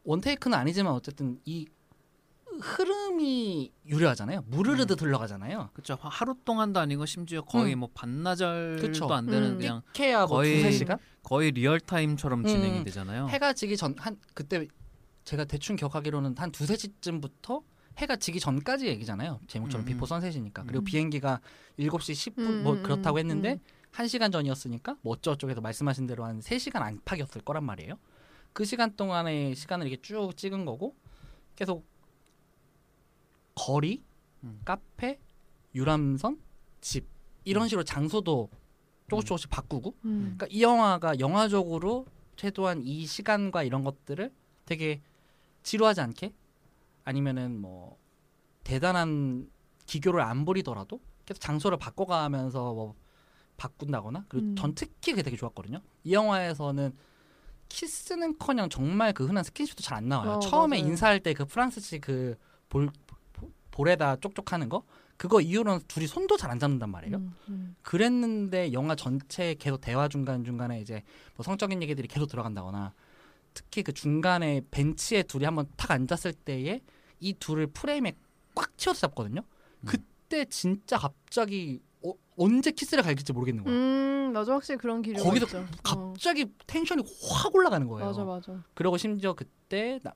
[0.05, 1.67] 원테이크는 아니지만 어쨌든 이
[2.61, 4.45] 흐름이 유려하잖아요.
[4.49, 5.71] 물 흐르듯 흘러가잖아요.
[5.73, 5.97] 그렇죠.
[6.01, 7.81] 하루 동안도 아니고 심지어 거의 음.
[7.81, 9.07] 뭐 반나절도 그쵸.
[9.13, 9.59] 안 되는 음.
[9.59, 12.85] 그냥 해야 뭐 거의 두세 시간 거의 리얼 타임처럼 진행이 음.
[12.85, 13.29] 되잖아요.
[13.29, 14.67] 해가 지기 전 한 그때
[15.25, 17.63] 제가 대충 기억하기로는 한 두세 시쯤부터
[17.99, 19.41] 해가 지기 전까지 얘기잖아요.
[19.49, 19.87] 제목처럼 음.
[19.87, 20.63] 비포 선셋이니까.
[20.65, 20.85] 그리고 음.
[20.85, 21.41] 비행기가
[21.79, 23.59] 7시 10분 음, 뭐 음, 그렇다고 음, 했는데 음.
[23.91, 27.95] 한 시간 전이었으니까 뭐 어쩌고저쩌고 말씀하신 대로 한 3시간 안팎이었을 거란 말이에요.
[28.53, 30.95] 그 시간 동안의 시간을 이렇게 쭉 찍은 거고
[31.57, 31.87] 계속
[33.59, 34.05] 거리,
[34.45, 34.61] 음.
[34.65, 35.19] 카페,
[35.75, 36.41] 유람선,
[36.81, 37.09] 집
[37.45, 37.69] 이런 음.
[37.69, 38.49] 식으로 장소도
[39.11, 40.21] 조금씩 조금씩 바꾸고 음.
[40.37, 44.33] 그러니까 이 영화가 영화적으로 최소한 이 시간과 이런 것들을
[44.65, 45.03] 되게
[45.65, 46.33] 지루하지 않게
[47.05, 47.99] 아니면은 뭐
[48.63, 49.51] 대단한
[49.87, 52.95] 기교를 안 부리더라도 계속 장소를 바꿔가면서 뭐
[53.57, 54.57] 바꾼다거나 그리고 음.
[54.57, 55.81] 전 특히 그게 되게 좋았거든요.
[56.05, 56.95] 이 영화에서는
[57.69, 60.33] 키스는커녕 정말 그 흔한 스킨십도 잘 안 나와요.
[60.33, 60.91] 어, 처음에 맞아요.
[60.91, 62.37] 인사할 때 그 프랑스식 그
[62.69, 62.91] 볼
[63.79, 64.83] 볼에다 쪽쪽하는 거
[65.17, 67.17] 그거 이후로는 둘이 손도 잘 안 잡는단 말이에요.
[67.17, 67.77] 음, 음.
[67.83, 71.03] 그랬는데 영화 전체 계속 대화 중간 중간에 이제
[71.37, 72.93] 뭐 성적인 얘기들이 계속 들어간다거나
[73.55, 76.81] 특히 그 중간에 벤치에 둘이 한번 탁 앉았을 때에
[77.21, 78.15] 이 둘을 프레임에
[78.55, 79.43] 꽉 채워서 잡거든요.
[79.81, 79.87] 음.
[79.87, 83.79] 그때 진짜 갑자기 어, 언제 키스를 갈길지 모르겠는 거예요.
[83.79, 85.59] 음, 맞아 확실히 그런 기류가 거기서 있죠.
[85.59, 85.67] 어.
[85.83, 88.07] 갑자기 텐션이 확 올라가는 거예요.
[88.07, 88.65] 맞아 맞아.
[88.75, 90.15] 그리고 심지어 그때 나-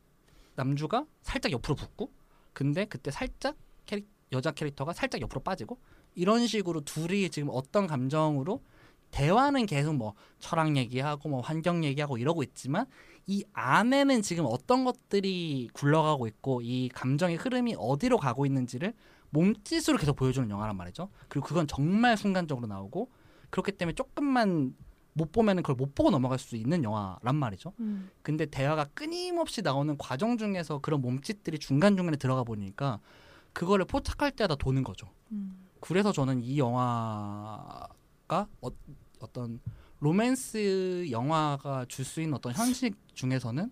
[0.55, 2.11] 남주가 살짝 옆으로 붙고
[2.53, 5.79] 근데 그때 살짝 캐릭, 여자 캐릭터가 살짝 옆으로 빠지고
[6.15, 8.63] 이런 식으로 둘이 지금 어떤 감정으로
[9.11, 12.87] 대화는 계속 뭐 철학 얘기하고 뭐 환경 얘기하고 이러고 있지만
[13.27, 18.95] 이 안에는 지금 어떤 것들이 굴러가고 있고 이 감정의 흐름이 어디로 가고 있는지를
[19.31, 21.09] 몸짓으로 계속 보여주는 영화란 말이죠.
[21.29, 23.11] 그리고 그건 정말 순간적으로 나오고
[23.51, 24.75] 그렇기 때문에 조금만
[25.15, 27.73] 못 보면은 그걸 못 보고 넘어갈 수 있는 영화란 말이죠.
[27.81, 28.11] 음.
[28.23, 32.99] 근데 대화가 끊임없이 나오는 과정 중에서 그런 몸짓들이 중간 중간에 들어가 보니까
[33.53, 35.11] 그거를 포착할 때마다 도는 거죠.
[35.33, 35.67] 음.
[35.81, 38.69] 그래서 저는 이 영화가 어,
[39.21, 39.61] 어떤
[40.01, 43.71] 로맨스 영화가 줄 수 있는 어떤 현실 중에서는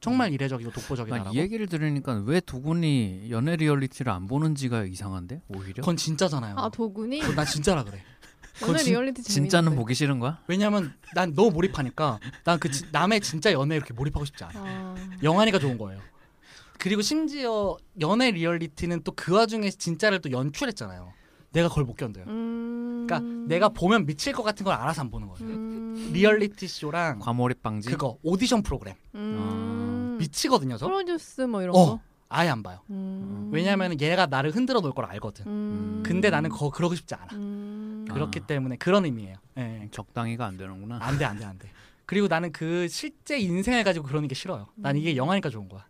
[0.00, 1.24] 정말 이례적이고 독보적이다라고.
[1.30, 6.56] 난이 얘기를 들으니까 왜두 분이 연애 리얼리티를 안 보는지가 이상한데 오히려 그건 진짜잖아요.
[6.56, 8.00] 아 도군이 난 진짜라 그래.
[8.66, 9.76] 연애 진- 리얼리티 진짜는 재밌는데.
[9.76, 10.38] 보기 싫은 거야?
[10.46, 14.52] 왜냐면 난 너무 몰입하니까 난 그 남의 진짜 연애에 이렇게 몰입하고 싶지 않아.
[14.56, 16.00] 아, 영화니까 좋은 거예요.
[16.78, 21.12] 그리고 심지어 연애 리얼리티는 또 그 와중에 진짜를 또 연출했잖아요.
[21.52, 22.24] 내가 그걸 못 견뎌요.
[22.28, 23.06] 음...
[23.08, 25.44] 그러니까 내가 보면 미칠 것 같은 걸 알아서 안 보는 거예요.
[25.48, 26.10] 음...
[26.12, 27.88] 리얼리티 쇼랑 과몰입 방지.
[27.88, 30.16] 그거 오디션 프로그램 음...
[30.20, 30.76] 미치거든요.
[30.76, 31.86] 저 프로듀스 뭐 이런 어.
[31.86, 32.00] 거.
[32.28, 32.80] 아예 안 봐요.
[32.90, 33.48] 음...
[33.50, 35.46] 왜냐하면 얘가 나를 흔들어 놓을 걸 알거든.
[35.46, 36.02] 음...
[36.04, 37.28] 근데 나는 거 그러고 싶지 않아.
[38.08, 38.10] 음...
[38.10, 38.14] 아.
[38.14, 39.36] 그렇기 때문에 그런 의미예요.
[39.58, 39.88] 예.
[39.90, 40.98] 적당히가 안 되는구나.
[41.02, 41.70] 안 돼 안 돼 안 돼.
[42.06, 44.68] 그리고 나는 그 실제 인생을 가지고 그러는 게 싫어요.
[44.76, 45.16] 난 이게 음.
[45.16, 45.86] 영화니까 좋은 거야.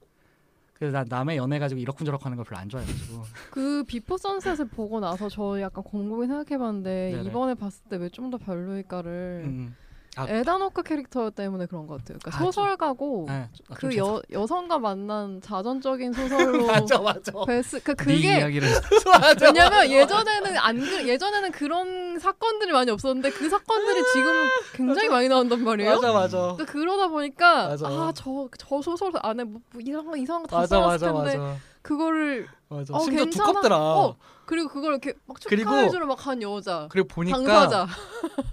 [0.75, 3.23] 그래서 난 남의 연애 가지고 이러쿵저러쿵 하는 걸 별로 안 좋아해가지고.
[3.51, 7.29] 그 비포 선셋을 보고 나서 저 약간 곰곰이 생각해봤는데 네네.
[7.29, 9.77] 이번에 봤을 때 왜 좀 더 별로일까를 음.
[10.19, 10.27] 아.
[10.29, 12.19] 에단 호크 캐릭터 때문에 그런 것 같아요.
[12.21, 17.33] 그러니까 아, 좀- 소설가고 네, 아, 좀그 여, 여성과 만난 자전적인 소설로 맞아 맞아.
[17.47, 18.69] 베스 그네 그게 이야기를
[19.07, 19.47] 맞아.
[19.47, 24.33] 왜냐면 예전에는 안 그, 예전에는 그런 사건들이 많이 없었는데 그 사건들이 지금
[24.75, 25.95] 굉장히 많이 나온단 말이에요.
[25.97, 26.37] 맞아 맞아.
[26.39, 27.87] 그러니까 그러다 보니까 맞아.
[27.87, 28.49] 아저저
[28.83, 31.59] 소설 안에 뭐, 뭐 이상한 거 이상한 거 다 써놨을 텐데.
[31.83, 32.93] 그거를 맞아.
[32.95, 33.47] 어, 심지어 괜찮아.
[33.49, 33.77] 두껍더라.
[33.79, 37.87] 어, 그리고 그걸 이렇게 막 축하해주러 막 한 여자 그리고 보니까 당사자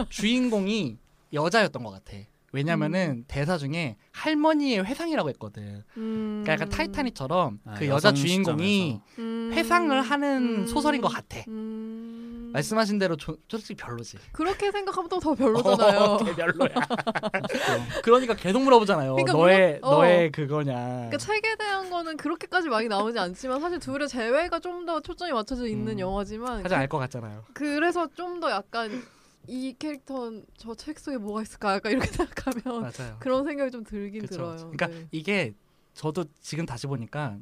[0.09, 0.97] 주인공이
[1.35, 2.17] 여자였던 것 같아.
[2.51, 3.25] 왜냐면은 음.
[3.27, 5.83] 대사 중에 할머니의 회상이라고 했거든.
[5.97, 6.41] 음.
[6.45, 9.51] 그러니까 약간 타이타닉처럼 아, 그 여자 주인공이 음.
[9.53, 10.67] 회상을 하는 음.
[10.67, 11.41] 소설인 것 같아.
[11.49, 12.51] 음.
[12.53, 14.17] 말씀하신 대로 조, 솔직히 별로지.
[14.31, 15.99] 그렇게 생각하면 또 더 별로잖아요.
[15.99, 16.69] 어, 걔 별로야.
[18.03, 19.15] 그러니까 계속 물어보잖아요.
[19.15, 19.91] 그러니까 너의 어.
[19.91, 20.73] 너의 그거냐.
[20.73, 25.65] 그러니까 책에 대한 거는 그렇게까지 많이 나오지 않지만 사실 둘의 재회가 좀 더 초점이 맞춰져
[25.65, 25.99] 있는 음.
[25.99, 27.43] 영화지만 하지 알것 같잖아요.
[27.53, 29.01] 그래서 좀 더 약간
[29.47, 33.17] 이 캐릭터는 저 책 속에 뭐가 있을까 약간 이렇게 생각하면 맞아요.
[33.19, 34.55] 그런 생각이 좀 들긴 그쵸, 들어요.
[34.71, 35.07] 그러니까 네.
[35.11, 35.53] 이게
[35.93, 37.37] 저도 지금 다시 보니까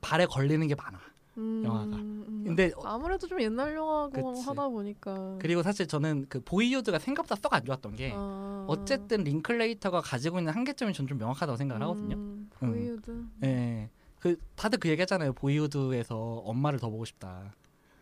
[0.00, 0.98] 발에 걸리는 게 많아.
[1.38, 1.96] 음, 영화가.
[1.96, 2.42] 음.
[2.44, 4.46] 근데 어, 아무래도 좀 옛날 영화고 그치.
[4.46, 8.66] 하다 보니까 그리고 사실 저는 그 보이유드가 생각보다 썩 안 좋았던 게 아.
[8.68, 12.16] 어쨌든 링클레이터가 가지고 있는 한계점이 전 좀 명확하다고 생각을 하거든요.
[12.16, 13.24] 음, 보이유드.
[13.44, 13.90] 예.
[14.18, 15.32] 그 다들 그 얘기하잖아요.
[15.32, 17.54] 보이후드에서 엄마를 더 보고 싶다.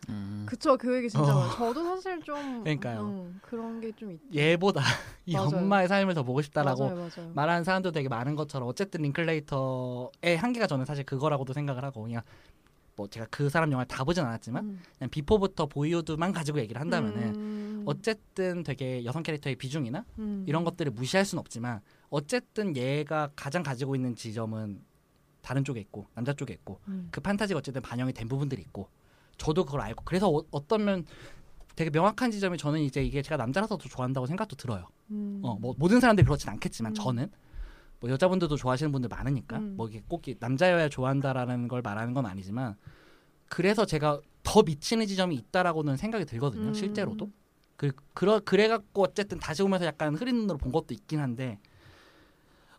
[0.09, 0.45] 음.
[0.49, 1.39] 그쵸 그 얘기 진짜 어.
[1.39, 1.51] 많아요.
[1.55, 3.01] 저도 사실 좀 그러니까요.
[3.01, 4.19] 음, 그런 게 좀 있.
[4.33, 4.81] 얘보다
[5.25, 5.49] 이 맞아요.
[5.57, 7.31] 엄마의 삶을 더 보고 싶다라고 맞아요, 맞아요.
[7.33, 12.21] 말하는 사람도 되게 많은 것처럼 어쨌든 링클레이터의 한계가 저는 사실 그거라고도 생각을 하고 그냥
[12.95, 14.81] 뭐 제가 그 사람 영화를 다 보진 않았지만 음.
[14.97, 20.43] 그냥 비포부터 보이후드만 가지고 얘기를 한다면은 음, 어쨌든 되게 여성 캐릭터의 비중이나 음.
[20.47, 24.81] 이런 것들을 무시할 수는 없지만 어쨌든 얘가 가장 가지고 있는 지점은
[25.41, 27.07] 다른 쪽에 있고 남자 쪽에 있고 음.
[27.11, 28.89] 그 판타지가 어쨌든 반영이 된 부분들이 있고
[29.37, 31.05] 저도 그걸 알고 그래서 어, 어떤 면
[31.75, 34.87] 되게 명확한 지점이 저는 이제 이게 제가 남자라서 더 좋아한다고 생각도 들어요.
[35.09, 35.39] 음.
[35.43, 36.93] 어, 뭐 모든 사람들이 그렇진 않겠지만 음.
[36.95, 37.31] 저는
[37.99, 39.75] 뭐 여자분들도 좋아하시는 분들 많으니까 음.
[39.77, 42.75] 뭐 이게 꼭 이- 남자여야 좋아한다라는 걸 말하는 건 아니지만
[43.47, 46.69] 그래서 제가 더 미치는 지점이 있다라고는 생각이 들거든요.
[46.69, 46.73] 음.
[46.73, 47.31] 실제로도
[47.77, 51.59] 그 그러 그래 갖고 어쨌든 다시 오면서 약간 흐린 눈으로 본 것도 있긴 한데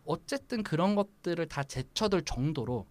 [0.05, 2.85] 어쨌든 그런 것들을 다 제쳐둘 정도로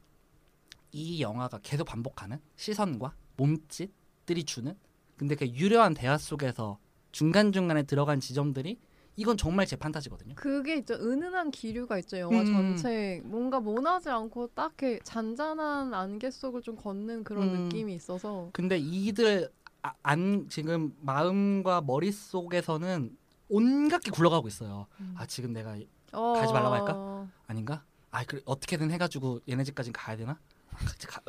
[0.92, 4.74] 이 영화가 계속 반복하는 시선과 몸짓들이 주는
[5.16, 6.78] 근데 그 유려한 대화 속에서
[7.12, 8.78] 중간 중간에 들어간 지점들이
[9.16, 10.34] 이건 정말 제 판타지거든요.
[10.36, 12.46] 그게 있죠 은은한 기류가 있죠 영화 음.
[12.46, 17.64] 전체 뭔가 모나지 않고 딱히 잔잔한 안개 속을 좀 걷는 그런 음.
[17.64, 19.50] 느낌이 있어서 근데 이들
[19.82, 23.16] 아- 안 지금 마음과 머릿 속에서는
[23.48, 24.86] 온갖 게 굴러가고 있어요.
[25.00, 25.14] 음.
[25.18, 25.76] 아 지금 내가
[26.12, 26.32] 어...
[26.32, 27.28] 가지 말라고 할까?
[27.46, 27.84] 아닌가?
[28.10, 30.38] 아 그래 어떻게든 해가지고 얘네 집까지 가야 되나?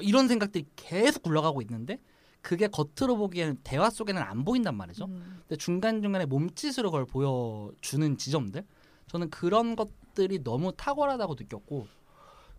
[0.01, 1.99] 이런 생각들이 계속 굴러가고 있는데
[2.41, 5.05] 그게 겉으로 보기에는 대화 속에는 안 보인단 말이죠.
[5.05, 5.39] 음.
[5.47, 8.65] 근데 중간 중간에 몸짓으로 그걸 보여주는 지점들
[9.07, 11.87] 저는 그런 것들이 너무 탁월하다고 느꼈고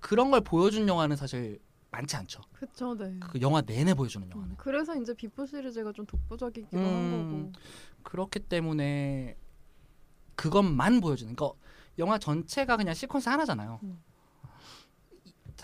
[0.01, 2.40] 그런 걸 보여준 영화는 사실 많지 않죠.
[2.53, 4.53] 그쵸 네그 영화 내내 보여주는 영화는.
[4.53, 7.51] 음, 그래서 이제 비포 시리즈가 좀 독보적이기도 한 음.
[7.53, 7.62] 거고
[8.03, 9.37] 그렇기 때문에
[10.35, 11.59] 그것만 보여주는 그러니까
[11.99, 13.81] 영화 전체가 그냥 시퀀스 하나잖아요.
[13.83, 14.03] 음.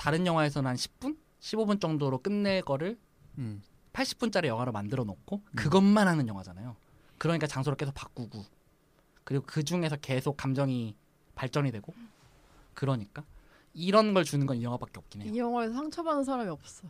[0.01, 2.99] 다른 영화에서는 한 10분, 15분 정도로 끝낼 거를
[3.37, 3.63] 음.
[3.93, 6.75] 80분짜리 영화로 만들어 놓고 그것만 하는 영화잖아요.
[7.19, 8.47] 그러니까 장소를 계속 바꾸고
[9.25, 10.97] 그리고 그 중에서 계속 감정이
[11.35, 11.93] 발전이 되고
[12.73, 13.25] 그러니까
[13.75, 15.33] 이런 걸 주는 건 이 영화밖에 없긴 해요.
[15.35, 16.89] 이 영화에서 상처받는 사람이 없어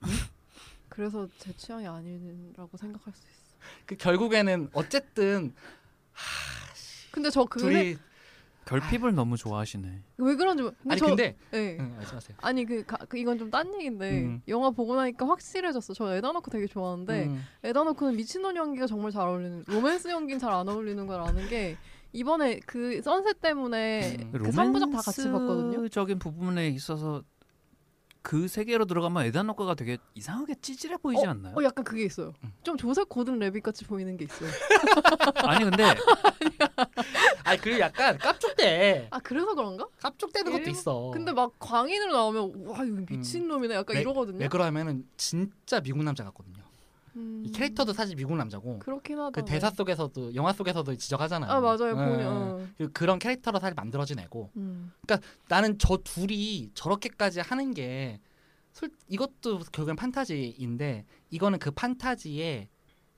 [0.88, 5.54] 그래서 제 취향이 아니라고 생각할 수 있어 그 결국에는 어쨌든
[7.10, 7.98] 근데 저 그, 둘이
[8.66, 10.02] 결핍을 너무 좋아하시네.
[10.18, 11.76] 왜 그런지 모르- 근데 아니 저, 근데 네.
[11.80, 12.36] 응, 말씀하세요.
[12.40, 14.42] 아니 그, 가, 그 이건 좀 딴 얘기인데 음.
[14.48, 15.92] 영화 보고 나니까 확실해졌어.
[15.94, 17.42] 저 에다노크 되게 좋아하는데 음.
[17.62, 21.76] 에다노크는 미친놈 연기가 정말 잘 어울리는 로맨스 연기는 잘 안 어울리는 걸 아는 게
[22.12, 24.30] 이번에 그 선셋 때문에 음.
[24.32, 25.76] 그 3부작 다 같이 봤거든요.
[25.76, 27.22] 로맨스적인 부분에 있어서
[28.24, 31.54] 그 세계로 들어가면 에다노크가 되게 이상하게 찌질해 보이지 않나요?
[31.58, 32.32] 어 약간 그게 있어요.
[32.42, 32.52] 음.
[32.62, 34.48] 좀 조셉 고든 레빗 같이 보이는 게 있어요.
[35.46, 35.84] 아니 근데
[37.44, 39.08] 아니 그리고 약간 깝죽대.
[39.10, 39.86] 아 그래서 그런가?
[40.00, 41.10] 깝죽대는 것도 일본- 있어.
[41.12, 44.38] 근데 막 광인으로 나오면 와 이거 미친 놈이네 약간 왜- 이러거든요.
[44.38, 46.63] 왜 그러냐면은 진짜 미국 남자 같거든요.
[47.16, 49.30] 음, 이 캐릭터도 사실 미국 남자고 그렇긴 하다.
[49.30, 51.50] 그 대사 속에서도 영화 속에서도 지적하잖아요.
[51.50, 51.94] 아 맞아요.
[51.96, 52.08] 네.
[52.10, 52.66] 보니 어.
[52.76, 54.92] 그- 그런 캐릭터로 사실 만들어진 애고 음.
[55.48, 58.20] 나는 저 둘이 저렇게까지 하는 게
[58.72, 62.68] 솔, 이것도 결국엔 판타지인데 이거는 그 판타지에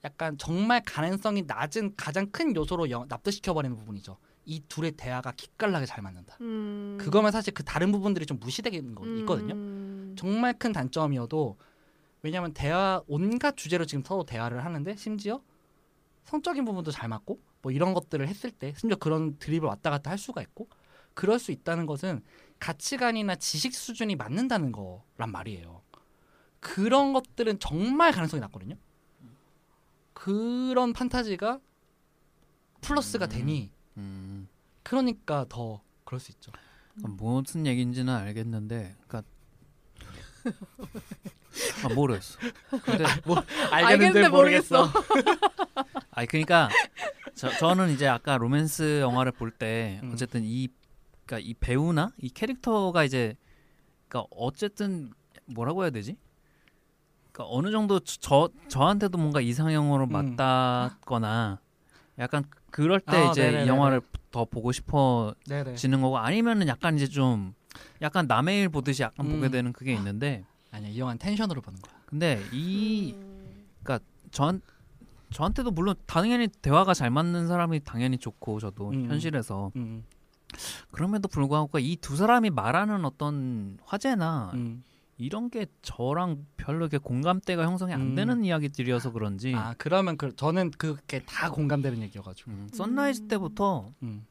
[0.05, 4.19] 약간 정말 가능성이 낮은 가장 큰 요소로 영- 납득시켜버리는 부분이죠.
[4.45, 6.37] 이 둘의 대화가 기깔나게 잘 맞는다.
[6.43, 6.99] 음.
[7.01, 9.55] 그거면 사실 그 다른 부분들이 좀 무시되는 거 있거든요.
[9.55, 10.15] 음.
[10.17, 11.57] 정말 큰 단점이어도
[12.27, 15.41] 왜냐하면 대화 온갖 주제로 지금 서로 대화를 하는데 심지어
[16.25, 20.19] 성적인 부분도 잘 맞고 뭐 이런 것들을 했을 때 심지어 그런 드립을 왔다 갔다 할
[20.19, 20.69] 수가 있고
[21.15, 22.25] 그럴 수 있다는 것은
[22.59, 25.83] 가치관이나 지식 수준이 맞는다는 거란 말이에요.
[26.59, 28.75] 그런 것들은 정말 가능성이 낮거든요.
[30.13, 31.61] 그런 판타지가
[32.81, 33.29] 플러스가 음.
[33.29, 34.49] 되니 음,
[34.83, 36.51] 그러니까 더 그럴 수 있죠.
[36.97, 39.23] 무슨 얘기인지는 알겠는데, 그러니까
[41.85, 42.39] 아 모르겠어.
[42.85, 43.05] 근데
[43.71, 44.89] 알겠는데 모르겠어.
[46.11, 46.69] 아니 그러니까
[47.35, 50.11] 저, 저는 이제 아까 로맨스 영화를 볼때 음.
[50.13, 50.69] 어쨌든 이
[51.27, 53.37] 그러니까 이 배우나 이 캐릭터가 이제
[54.09, 55.13] 그러니까 어쨌든
[55.47, 56.17] 뭐라고 해야 되지?
[57.33, 60.37] 그러니까 어느 정도 저 저한테도 뭔가 이상형으로 음.
[60.37, 61.61] 맞닿거나
[62.19, 63.65] 약간 그럴 때 아, 이제 네네네네.
[63.65, 66.01] 이 영화를 더 보고 싶어지는 네네.
[66.01, 67.55] 거고 아니면은 약간 이제 좀
[68.01, 69.33] 약간 남의 일 보듯이 약간 음.
[69.33, 70.45] 보게 되는 그게 있는데
[70.77, 71.95] 아니야 이 영화는 텐션으로 보는 거야.
[72.07, 73.67] 근데 이 음.
[74.31, 74.61] 전
[75.31, 79.07] 저한테도 물론 당연히 대화가 잘 맞는 사람이 당연히 좋고 저도 음.
[79.09, 80.05] 현실에서 음,
[80.91, 84.85] 그럼에도 불구하고 이 두 사람이 말하는 어떤 화제나 음.
[85.19, 88.15] 이런 게 저랑 별로 이렇게 공감대가 형성이 안 음.
[88.15, 92.51] 되는 이야기들이어서 그런지 아 그러면 그 저는 그게 다 공감되는 얘기여가지고.
[92.51, 93.29] 음, 선라이즈 음.
[93.29, 94.27] 때부터 음.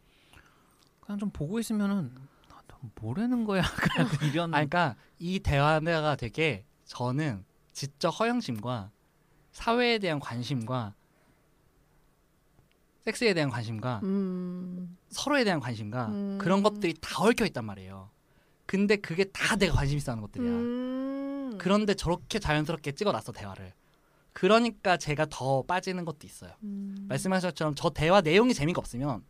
[1.00, 2.12] 그냥 좀 보고 있으면은
[2.96, 3.62] 뭐라는 거야
[3.98, 8.92] 약간 이런 아 그러니까 이 대화가 되게 저는 지적 허영심과
[9.52, 10.94] 사회에 대한 관심과
[13.06, 14.98] 섹스에 대한 관심과 음.
[15.10, 16.38] 서로에 대한 관심과 음.
[16.40, 18.10] 그런 것들이 다 얽혀 있단 말이에요.
[18.66, 20.50] 근데 그게 다 내가 관심 있어 하는 것들이야.
[20.50, 21.58] 음.
[21.60, 23.74] 그런데 저렇게 자연스럽게 찍어놨어 대화를.
[24.34, 26.52] 그러니까 제가 더 빠지는 것도 있어요.
[26.64, 27.06] 음.
[27.08, 29.24] 말씀하신 것처럼 저 대화 내용이 재미가 없으면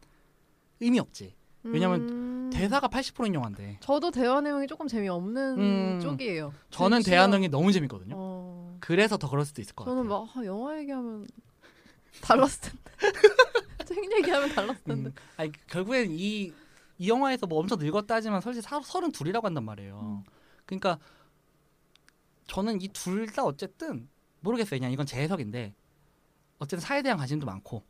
[0.79, 1.36] 의미 없지.
[1.63, 2.24] 왜냐면 음.
[2.51, 5.99] 대사가 80%인 영화인데 저도 대화 내용이 조금 재미없는 음.
[6.01, 6.53] 쪽이에요.
[6.71, 8.15] 저는 진짜- 대화 내용이 너무 재밌거든요.
[8.17, 8.77] 어.
[8.79, 9.97] 그래서 더 그럴 수도 있을 것 같아요.
[10.03, 11.27] 저는 막 아, 영화 얘기하면
[12.21, 12.81] 달랐을 텐데.
[13.86, 15.10] 책 얘기하면 달랐을 텐데.
[15.10, 15.13] 음.
[15.38, 16.53] 아니 결국엔 이,
[16.97, 19.99] 이 영화에서 뭐 엄청 늙었다 하지만 사실 사- 서른 둘이라고 한단 말이에요.
[20.01, 20.31] 음.
[20.65, 20.99] 그러니까
[22.47, 24.08] 저는 이 둘 다 어쨌든
[24.41, 24.79] 모르겠어요.
[24.79, 25.73] 그냥 이건 제 해석인데
[26.60, 27.84] 어쨌든 사회에 대한 관심도 많고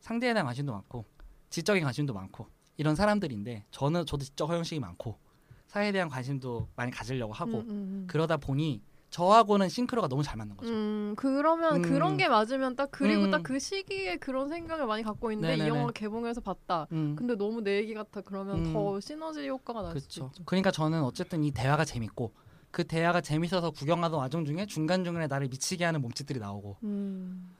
[0.00, 1.04] 상대에 대한 관심도 많고
[1.50, 2.46] 지적인 관심도 많고
[2.78, 5.18] 이런 사람들인데 저는 저도 지적 허영식이 많고
[5.66, 8.04] 사회에 대한 관심도 많이 가지려고 하고 음, 음, 음.
[8.06, 10.70] 그러다 보니 저하고는 싱크로가 너무 잘 맞는 거죠.
[10.70, 11.82] 음, 그러면 음.
[11.82, 13.30] 그런 게 맞으면 딱 그리고 음.
[13.30, 15.78] 딱그 시기에 그런 생각을 많이 갖고 있는데 이 네네네.
[15.78, 16.86] 영화 개봉해서 봤다.
[16.92, 17.16] 음.
[17.16, 18.20] 근데 너무 내 얘기 같아.
[18.20, 18.72] 그러면 음.
[18.72, 20.30] 더 시너지 효과가 날 수도 그렇죠.
[20.34, 20.44] 있죠.
[20.44, 22.32] 그러니까 저는 어쨌든 이 대화가 재밌고
[22.70, 27.56] 그 대화가 재밌어서 구경하던 와중 중에 중간 중간에 나를 미치게 하는 몸짓들이 나오고 음.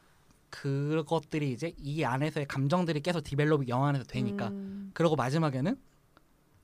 [0.50, 4.90] 그것들이 이제 이 안에서의 감정들이 계속 디벨롭이 영화 안에서 되니까 음.
[4.94, 5.76] 그러고 마지막에는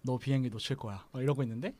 [0.02, 1.74] 너 비행기 놓칠 거야 막 이러고 있는데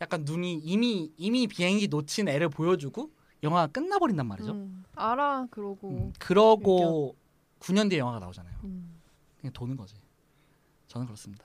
[0.00, 3.10] 약간 눈이 이미 이미 비행기 놓친 애를 보여주고
[3.42, 4.52] 영화가 끝나버린단 말이죠.
[4.52, 4.84] 음.
[4.94, 5.88] 알아 그러고.
[5.90, 7.16] 음, 그러고
[7.60, 8.54] 9년 뒤에 영화가 나오잖아요.
[8.64, 9.00] 음.
[9.40, 9.94] 그냥 도는 거지.
[10.88, 11.44] 저는 그렇습니다.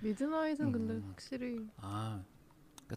[0.00, 0.72] 미드나잇은 음.
[0.72, 2.22] 근데 확실히 아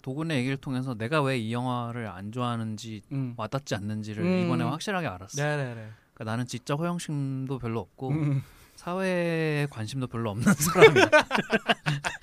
[0.01, 3.33] 도군의 얘기를 통해서 내가 왜 이 영화를 안 좋아하는지 음.
[3.37, 4.45] 와닿지 않는지를 음.
[4.45, 5.41] 이번에 확실하게 알았어.
[5.41, 5.73] 네네네.
[6.13, 8.43] 그러니까 나는 지적 허영심도 별로 없고 음.
[8.75, 11.09] 사회에 관심도 별로 없는 사람이야.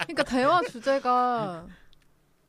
[0.07, 1.67] 그러니까 대화 주제가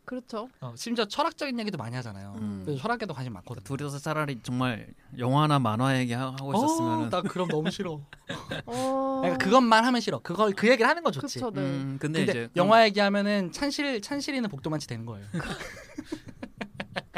[0.06, 0.50] 그렇죠.
[0.60, 2.36] 어, 심지어 철학적인 얘기도 많이 하잖아요.
[2.38, 2.62] 음.
[2.66, 3.63] 그래서 철학에도 관심 많거든.
[3.63, 4.88] 둘이서 차라리 정말
[5.18, 8.02] 영화나 만화 얘기하고 있었으면 어, 나 그럼 너무 싫어.
[8.66, 9.20] 어.
[9.22, 10.20] 그러니까 그것만 하면 싫어.
[10.20, 11.39] 그걸 그 얘기를 하는 건 좋지.
[11.39, 11.62] 그쵸, 네.
[11.62, 15.26] 음, 근데, 근데 이제 영화 얘기하면은 찬실 찬실이는 복도만치 되는 거예요.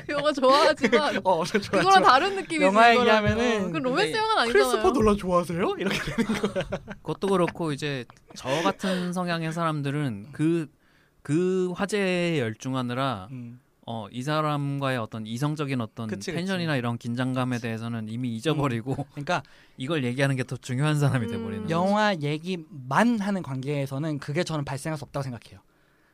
[0.05, 1.79] 그 영화 좋아하지만 어, 저 좋아.
[1.79, 2.63] 그거랑 다른 느낌이지.
[2.65, 2.91] 영화.
[2.95, 4.51] 얘기하면은 그 로맨스 근데 영화는 아니잖아요.
[4.51, 5.75] 크리스토퍼 놀란 좋아하세요?
[5.79, 5.97] 이렇게.
[7.01, 10.67] 그것도 그렇고 이제 저 같은 성향의 사람들은 그
[11.25, 13.59] 그 화제에 열중하느라 음.
[13.87, 16.37] 어 이 사람과의 어떤 이성적인 어떤 그치, 그치.
[16.37, 19.43] 텐션이나 이런 긴장감에 대해서는 이미 잊어버리고 그러니까
[19.77, 21.31] 이걸 얘기하는 게 더 중요한 사람이 음.
[21.31, 21.69] 돼버리는.
[21.69, 25.59] 영화 얘기만 하는 관계에서는 그게 저는 발생할 수 없다고 생각해요.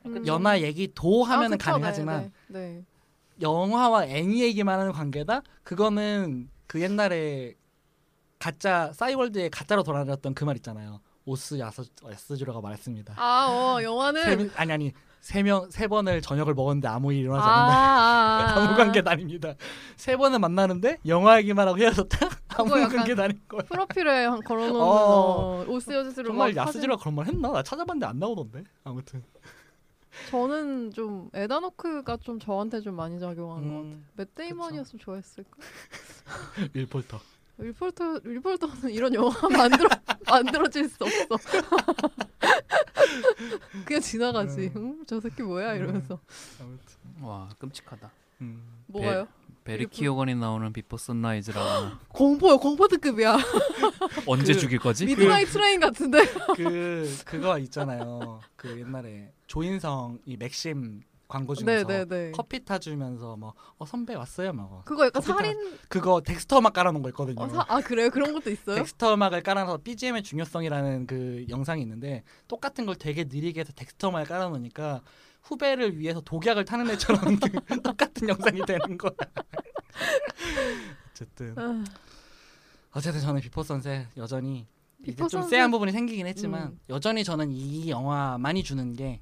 [0.05, 0.25] 음.
[0.27, 2.85] 영화 얘기도 하면은 아, 그쵸, 가능하지만 네, 네, 네.
[3.41, 5.41] 영화와 애니 얘기만 하는 관계다?
[5.63, 7.55] 그거는 그 옛날에
[8.39, 10.99] 가짜 싸이월드에 가짜로 돌아다녔던 그 말 있잖아요.
[11.25, 13.13] 오스 야스 야스주라가 말했습니다.
[13.17, 17.21] 아, 어, 영화는 세, 명- 아니 아니 세 명 세 번을 저녁을 먹었는데 아무 일이
[17.21, 17.77] 아, 일어나지 않는다.
[17.77, 19.53] 아, 아, 아무 관계도 아닙니다.
[19.95, 22.17] 세 번은 만나는데 영화 얘기만 하고 헤어졌다?
[22.49, 23.61] 아무 그거 약간 관계도 아닌 거야.
[23.61, 24.83] 프로필에 한- 걸어놓는 어.
[24.85, 27.51] 어, 오스 여스를 정말 야스지라 그런 말 했나?
[27.51, 28.63] 나 찾아봤는데 안 나오던데.
[28.83, 29.23] 아무튼.
[30.29, 33.81] 저는 좀 에단 호크가 좀 저한테 좀 많이 작용한 것 같아요.
[33.81, 35.49] 음, 맷 데이먼이었으면 좋아했을까?
[36.73, 37.19] 윌 폴터.
[37.61, 39.89] 윌 폴터 윌 폴터는 이런 영화 만들어
[40.27, 41.37] 만들어질 수 없어.
[43.85, 44.71] 그냥 지나가지.
[44.75, 46.19] 음, 저 새끼 뭐야 이러면서.
[46.59, 46.85] 아무튼.
[47.21, 48.11] 와 끔찍하다.
[48.41, 48.61] 음.
[48.87, 49.27] 뭐가요?
[49.63, 53.37] 베리 이렇게- 키오건이 나오는 비포 선라이즈라고 공포요 공포특급이야.
[54.25, 55.05] 언제 그- 죽일 거지?
[55.05, 56.25] 미드나잇 트레인 같은데.
[56.57, 58.39] 그 그거 있잖아요.
[58.55, 62.31] 그 옛날에 조인성 이 맥심 광고 중에서 네네네.
[62.33, 65.77] 커피 타주면서 뭐 어, 선배 왔어요 막 그거 약간 살인.
[65.87, 67.41] 그거 덱스터 음악 깔아놓은 거 있거든요.
[67.41, 68.09] 어, 사, 아 그래요?
[68.09, 68.75] 그런 것도 있어요?
[68.75, 74.27] 덱스터 음악을 깔아놔서 BGM의 중요성이라는 그 영상이 있는데 똑같은 걸 되게 느리게 해서 덱스터 음악을
[74.27, 75.01] 깔아놓으니까
[75.43, 77.21] 후배를 위해서 독약을 타는 애처럼
[77.65, 79.11] 그 똑같은 영상이 되는 거야.
[81.11, 81.83] 어쨌든 아,
[82.93, 84.67] 어쨌든 저는 비포 선셋 여전히
[85.07, 86.79] 이제 좀 선셋- 쎄한 부분이 생기긴 했지만 음.
[86.89, 89.21] 여전히 저는 이 영화 많이 주는 게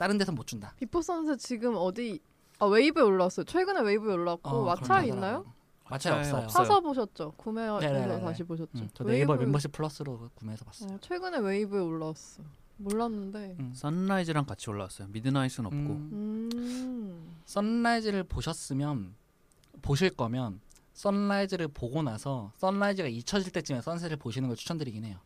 [0.00, 0.72] 다른 데선 못 준다.
[0.78, 2.20] 비포 선셋 지금 어디?
[2.58, 3.44] 아 웨이브에 올라왔어요.
[3.44, 5.44] 최근에 웨이브에 올라왔고 어, 그런 있나요?
[5.90, 6.48] 왓챠에 없어요.
[6.48, 7.32] 사서 보셨죠?
[7.36, 8.22] 구매해서 네네네네.
[8.22, 8.70] 다시 보셨죠?
[8.76, 10.94] 음, 저 네이버 웨이브- 멤버십 플러스로 구매해서 봤어요.
[10.94, 12.42] 어, 최근에 웨이브에 올라왔어.
[12.78, 13.56] 몰랐는데.
[13.60, 13.72] 음.
[13.74, 15.08] 선라이즈랑 같이 올라왔어요.
[15.08, 15.76] 미드나잇은 없고.
[15.76, 17.36] 음, 음.
[17.44, 19.14] 선라이즈를 보셨으면
[19.82, 20.60] 보실 거면
[20.94, 25.18] 선라이즈를 보고 나서 선라이즈가 잊혀질 때쯤에 선셋을 보시는 걸 추천드리긴 해요.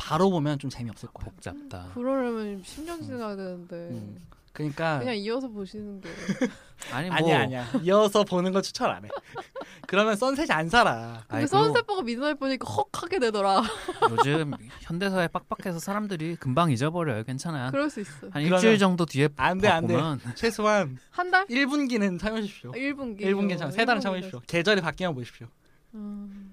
[0.00, 1.30] 바로 보면 좀 재미없을 거예요.
[1.30, 1.90] 복잡다.
[1.94, 3.76] 그러려면 10년 지나야 되는데.
[3.76, 4.16] 음.
[4.52, 6.08] 그러니까 그냥 이어서 보시는 게.
[6.92, 9.08] 아니 뭐 아니야 아니야 이어서 보는 거 추천 안 해.
[9.86, 11.22] 그러면 선셋이 안 살아.
[11.28, 13.62] 근데 선셋 보고 미드나잇 보니까 헉 하게 되더라.
[14.10, 17.24] 요즘 현대사회 빡빡해서 사람들이 금방 잊어버려요.
[17.24, 17.70] 괜찮아요.
[17.70, 18.28] 그럴 수 있어.
[18.30, 19.94] 한 일주일 정도 뒤에 안 돼, 안 돼.
[19.94, 21.46] 보면 최소한 한 달?
[21.46, 22.72] 1분기는 참으십시오.
[22.72, 23.20] 1분기.
[23.20, 23.70] 1분 괜찮아.
[23.70, 24.40] 세 달은 참으십시오.
[24.46, 25.46] 계절이 바뀌면 보십시오.
[25.94, 26.49] 음.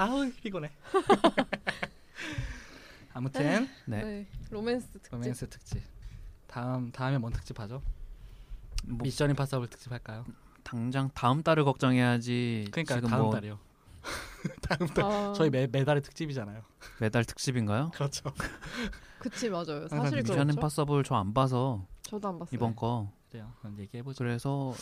[0.00, 0.70] 아우 피곤해.
[3.12, 4.02] 아무튼 네.
[4.02, 4.26] 네.
[4.50, 5.12] 로맨스 특집.
[5.12, 5.82] 로맨스 특집.
[6.46, 7.82] 다음 다음에 뭔 특집 하죠?
[8.84, 10.24] 뭐 미션 임파서블 특집 할까요?
[10.62, 12.68] 당장 다음 달을 걱정해야지.
[12.70, 13.58] 그러니까 다음 뭐 달이요.
[14.68, 15.04] 다음 달.
[15.04, 16.62] 아, 저희 매 매달의 특집이잖아요.
[17.00, 17.90] 매달 특집인가요?
[17.92, 18.32] 그렇죠.
[19.18, 19.86] 그치 맞아요.
[19.88, 20.50] 사실 미션 미션 그렇죠.
[20.52, 22.56] 임파서블 저 안 봐서 저도 안 봤어요.
[22.56, 23.12] 이번 거.
[23.30, 23.52] 그래요.
[23.60, 24.24] 그럼 얘기해 보죠.
[24.24, 24.72] 그래서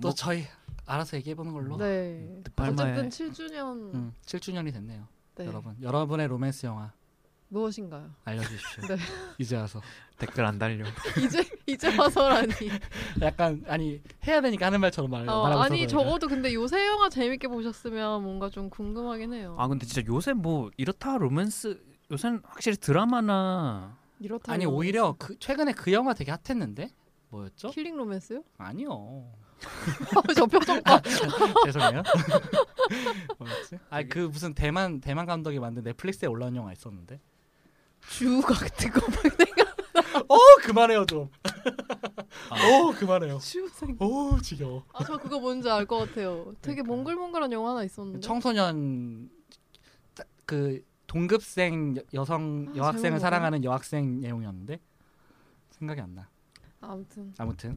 [0.00, 0.46] 또 뭐 저희
[0.86, 1.76] 알아서 얘기해 보는 걸로.
[1.76, 2.40] 네.
[2.44, 3.94] 득팔마에 어쨌든 7주년.
[3.94, 5.06] 음, 7주년이 됐네요.
[5.36, 5.46] 네.
[5.46, 6.92] 여러분, 여러분의 로맨스 영화
[7.48, 8.10] 무엇인가요?
[8.24, 8.84] 알려주십시오.
[8.88, 8.96] 네.
[9.38, 9.80] 이제 와서.
[10.18, 10.84] 댓글 안 달려.
[11.24, 12.52] 이제 이제 와서라니.
[13.22, 15.88] 약간 아니 해야 되니까 하는 말처럼 말, 어, 아니.
[15.88, 19.56] 적어도 근데 요새 영화 재밌게 보셨으면 뭔가 좀 궁금하긴 해요.
[19.58, 24.52] 아 근데 진짜 요새 뭐 이렇다 로맨스 요새는 확실히 드라마나 이렇다.
[24.52, 26.90] 아니 오히려 그 최근에 그 영화 되게 핫했는데
[27.30, 27.70] 뭐였죠?
[27.70, 28.42] 킬링 로맨스요?
[28.58, 29.32] 아니요.
[30.34, 31.00] 저 표정 봐.
[31.64, 32.02] 죄송해요.
[33.38, 33.78] 뭐였지?
[33.90, 37.20] 아그 무슨 대만 대만 감독이 만든 넷플릭스에 올라온 영화 있었는데.
[38.08, 39.70] 주 같은 거막 내가
[40.28, 41.28] 어 그만해요 좀.
[42.50, 43.38] 어 그만해요.
[43.38, 43.96] 주생.
[44.00, 44.84] 오 지겨워.
[44.94, 46.52] 아 저 그거 뭔지 알 것 같아요.
[46.62, 46.82] 되게.
[46.82, 48.20] 몽글몽글한 영화 하나 있었는데.
[48.20, 49.28] 청소년
[50.14, 54.80] 따- 그 동급생 여- 여성 아, 여학생을 사랑하는 여학생 내용이었는데
[55.72, 56.28] 생각이 안 나.
[56.80, 57.76] 아무튼 아무튼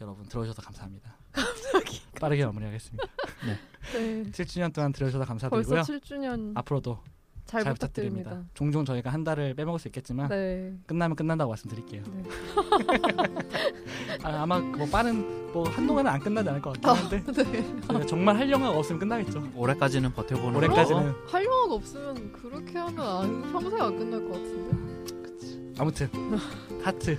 [0.00, 1.16] 여러분 들어주셔서 감사합니다.
[1.32, 2.00] 갑자기.
[2.20, 3.04] 빠르게 마무리하겠습니다.
[3.46, 4.24] 네.
[4.30, 5.82] 7주년 동안 들어주셔서 벌써 감사드리고요.
[5.82, 6.98] 7주년 앞으로도
[7.46, 8.30] 잘, 잘, 부탁드립니다.
[8.30, 8.50] 부탁드립니다.
[8.54, 10.74] 종종 저희가 한 달을 빼먹을 수 있겠지만 네.
[10.86, 12.02] 끝나면 끝난다고 말씀드릴게요.
[12.06, 12.22] 네.
[14.24, 17.80] 아, 아마 뭐 빠른 뭐 한동안은 안 끝나지 않을 것 같긴 아, 한데 네.
[17.82, 19.52] 저희가 정말 할 영화가 없으면 끝나겠죠.
[19.54, 21.18] 올해까지는 버텨보는 올해까지는 거.
[21.30, 25.74] 할 영화가 없으면 그렇게 하면 안, 평생 안 끝날 것 같은데.
[25.78, 26.08] 아무튼
[26.82, 27.18] 하트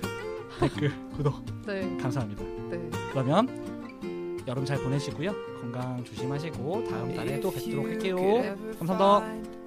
[0.59, 1.97] 댓글 구독 네.
[1.97, 2.43] 감사합니다.
[2.69, 2.89] 네.
[3.11, 5.33] 그러면 여름 잘 보내시고요.
[5.59, 8.15] 건강 조심하시고 다음 달에 또 뵙도록 할게요.
[8.77, 9.65] 감사합니다.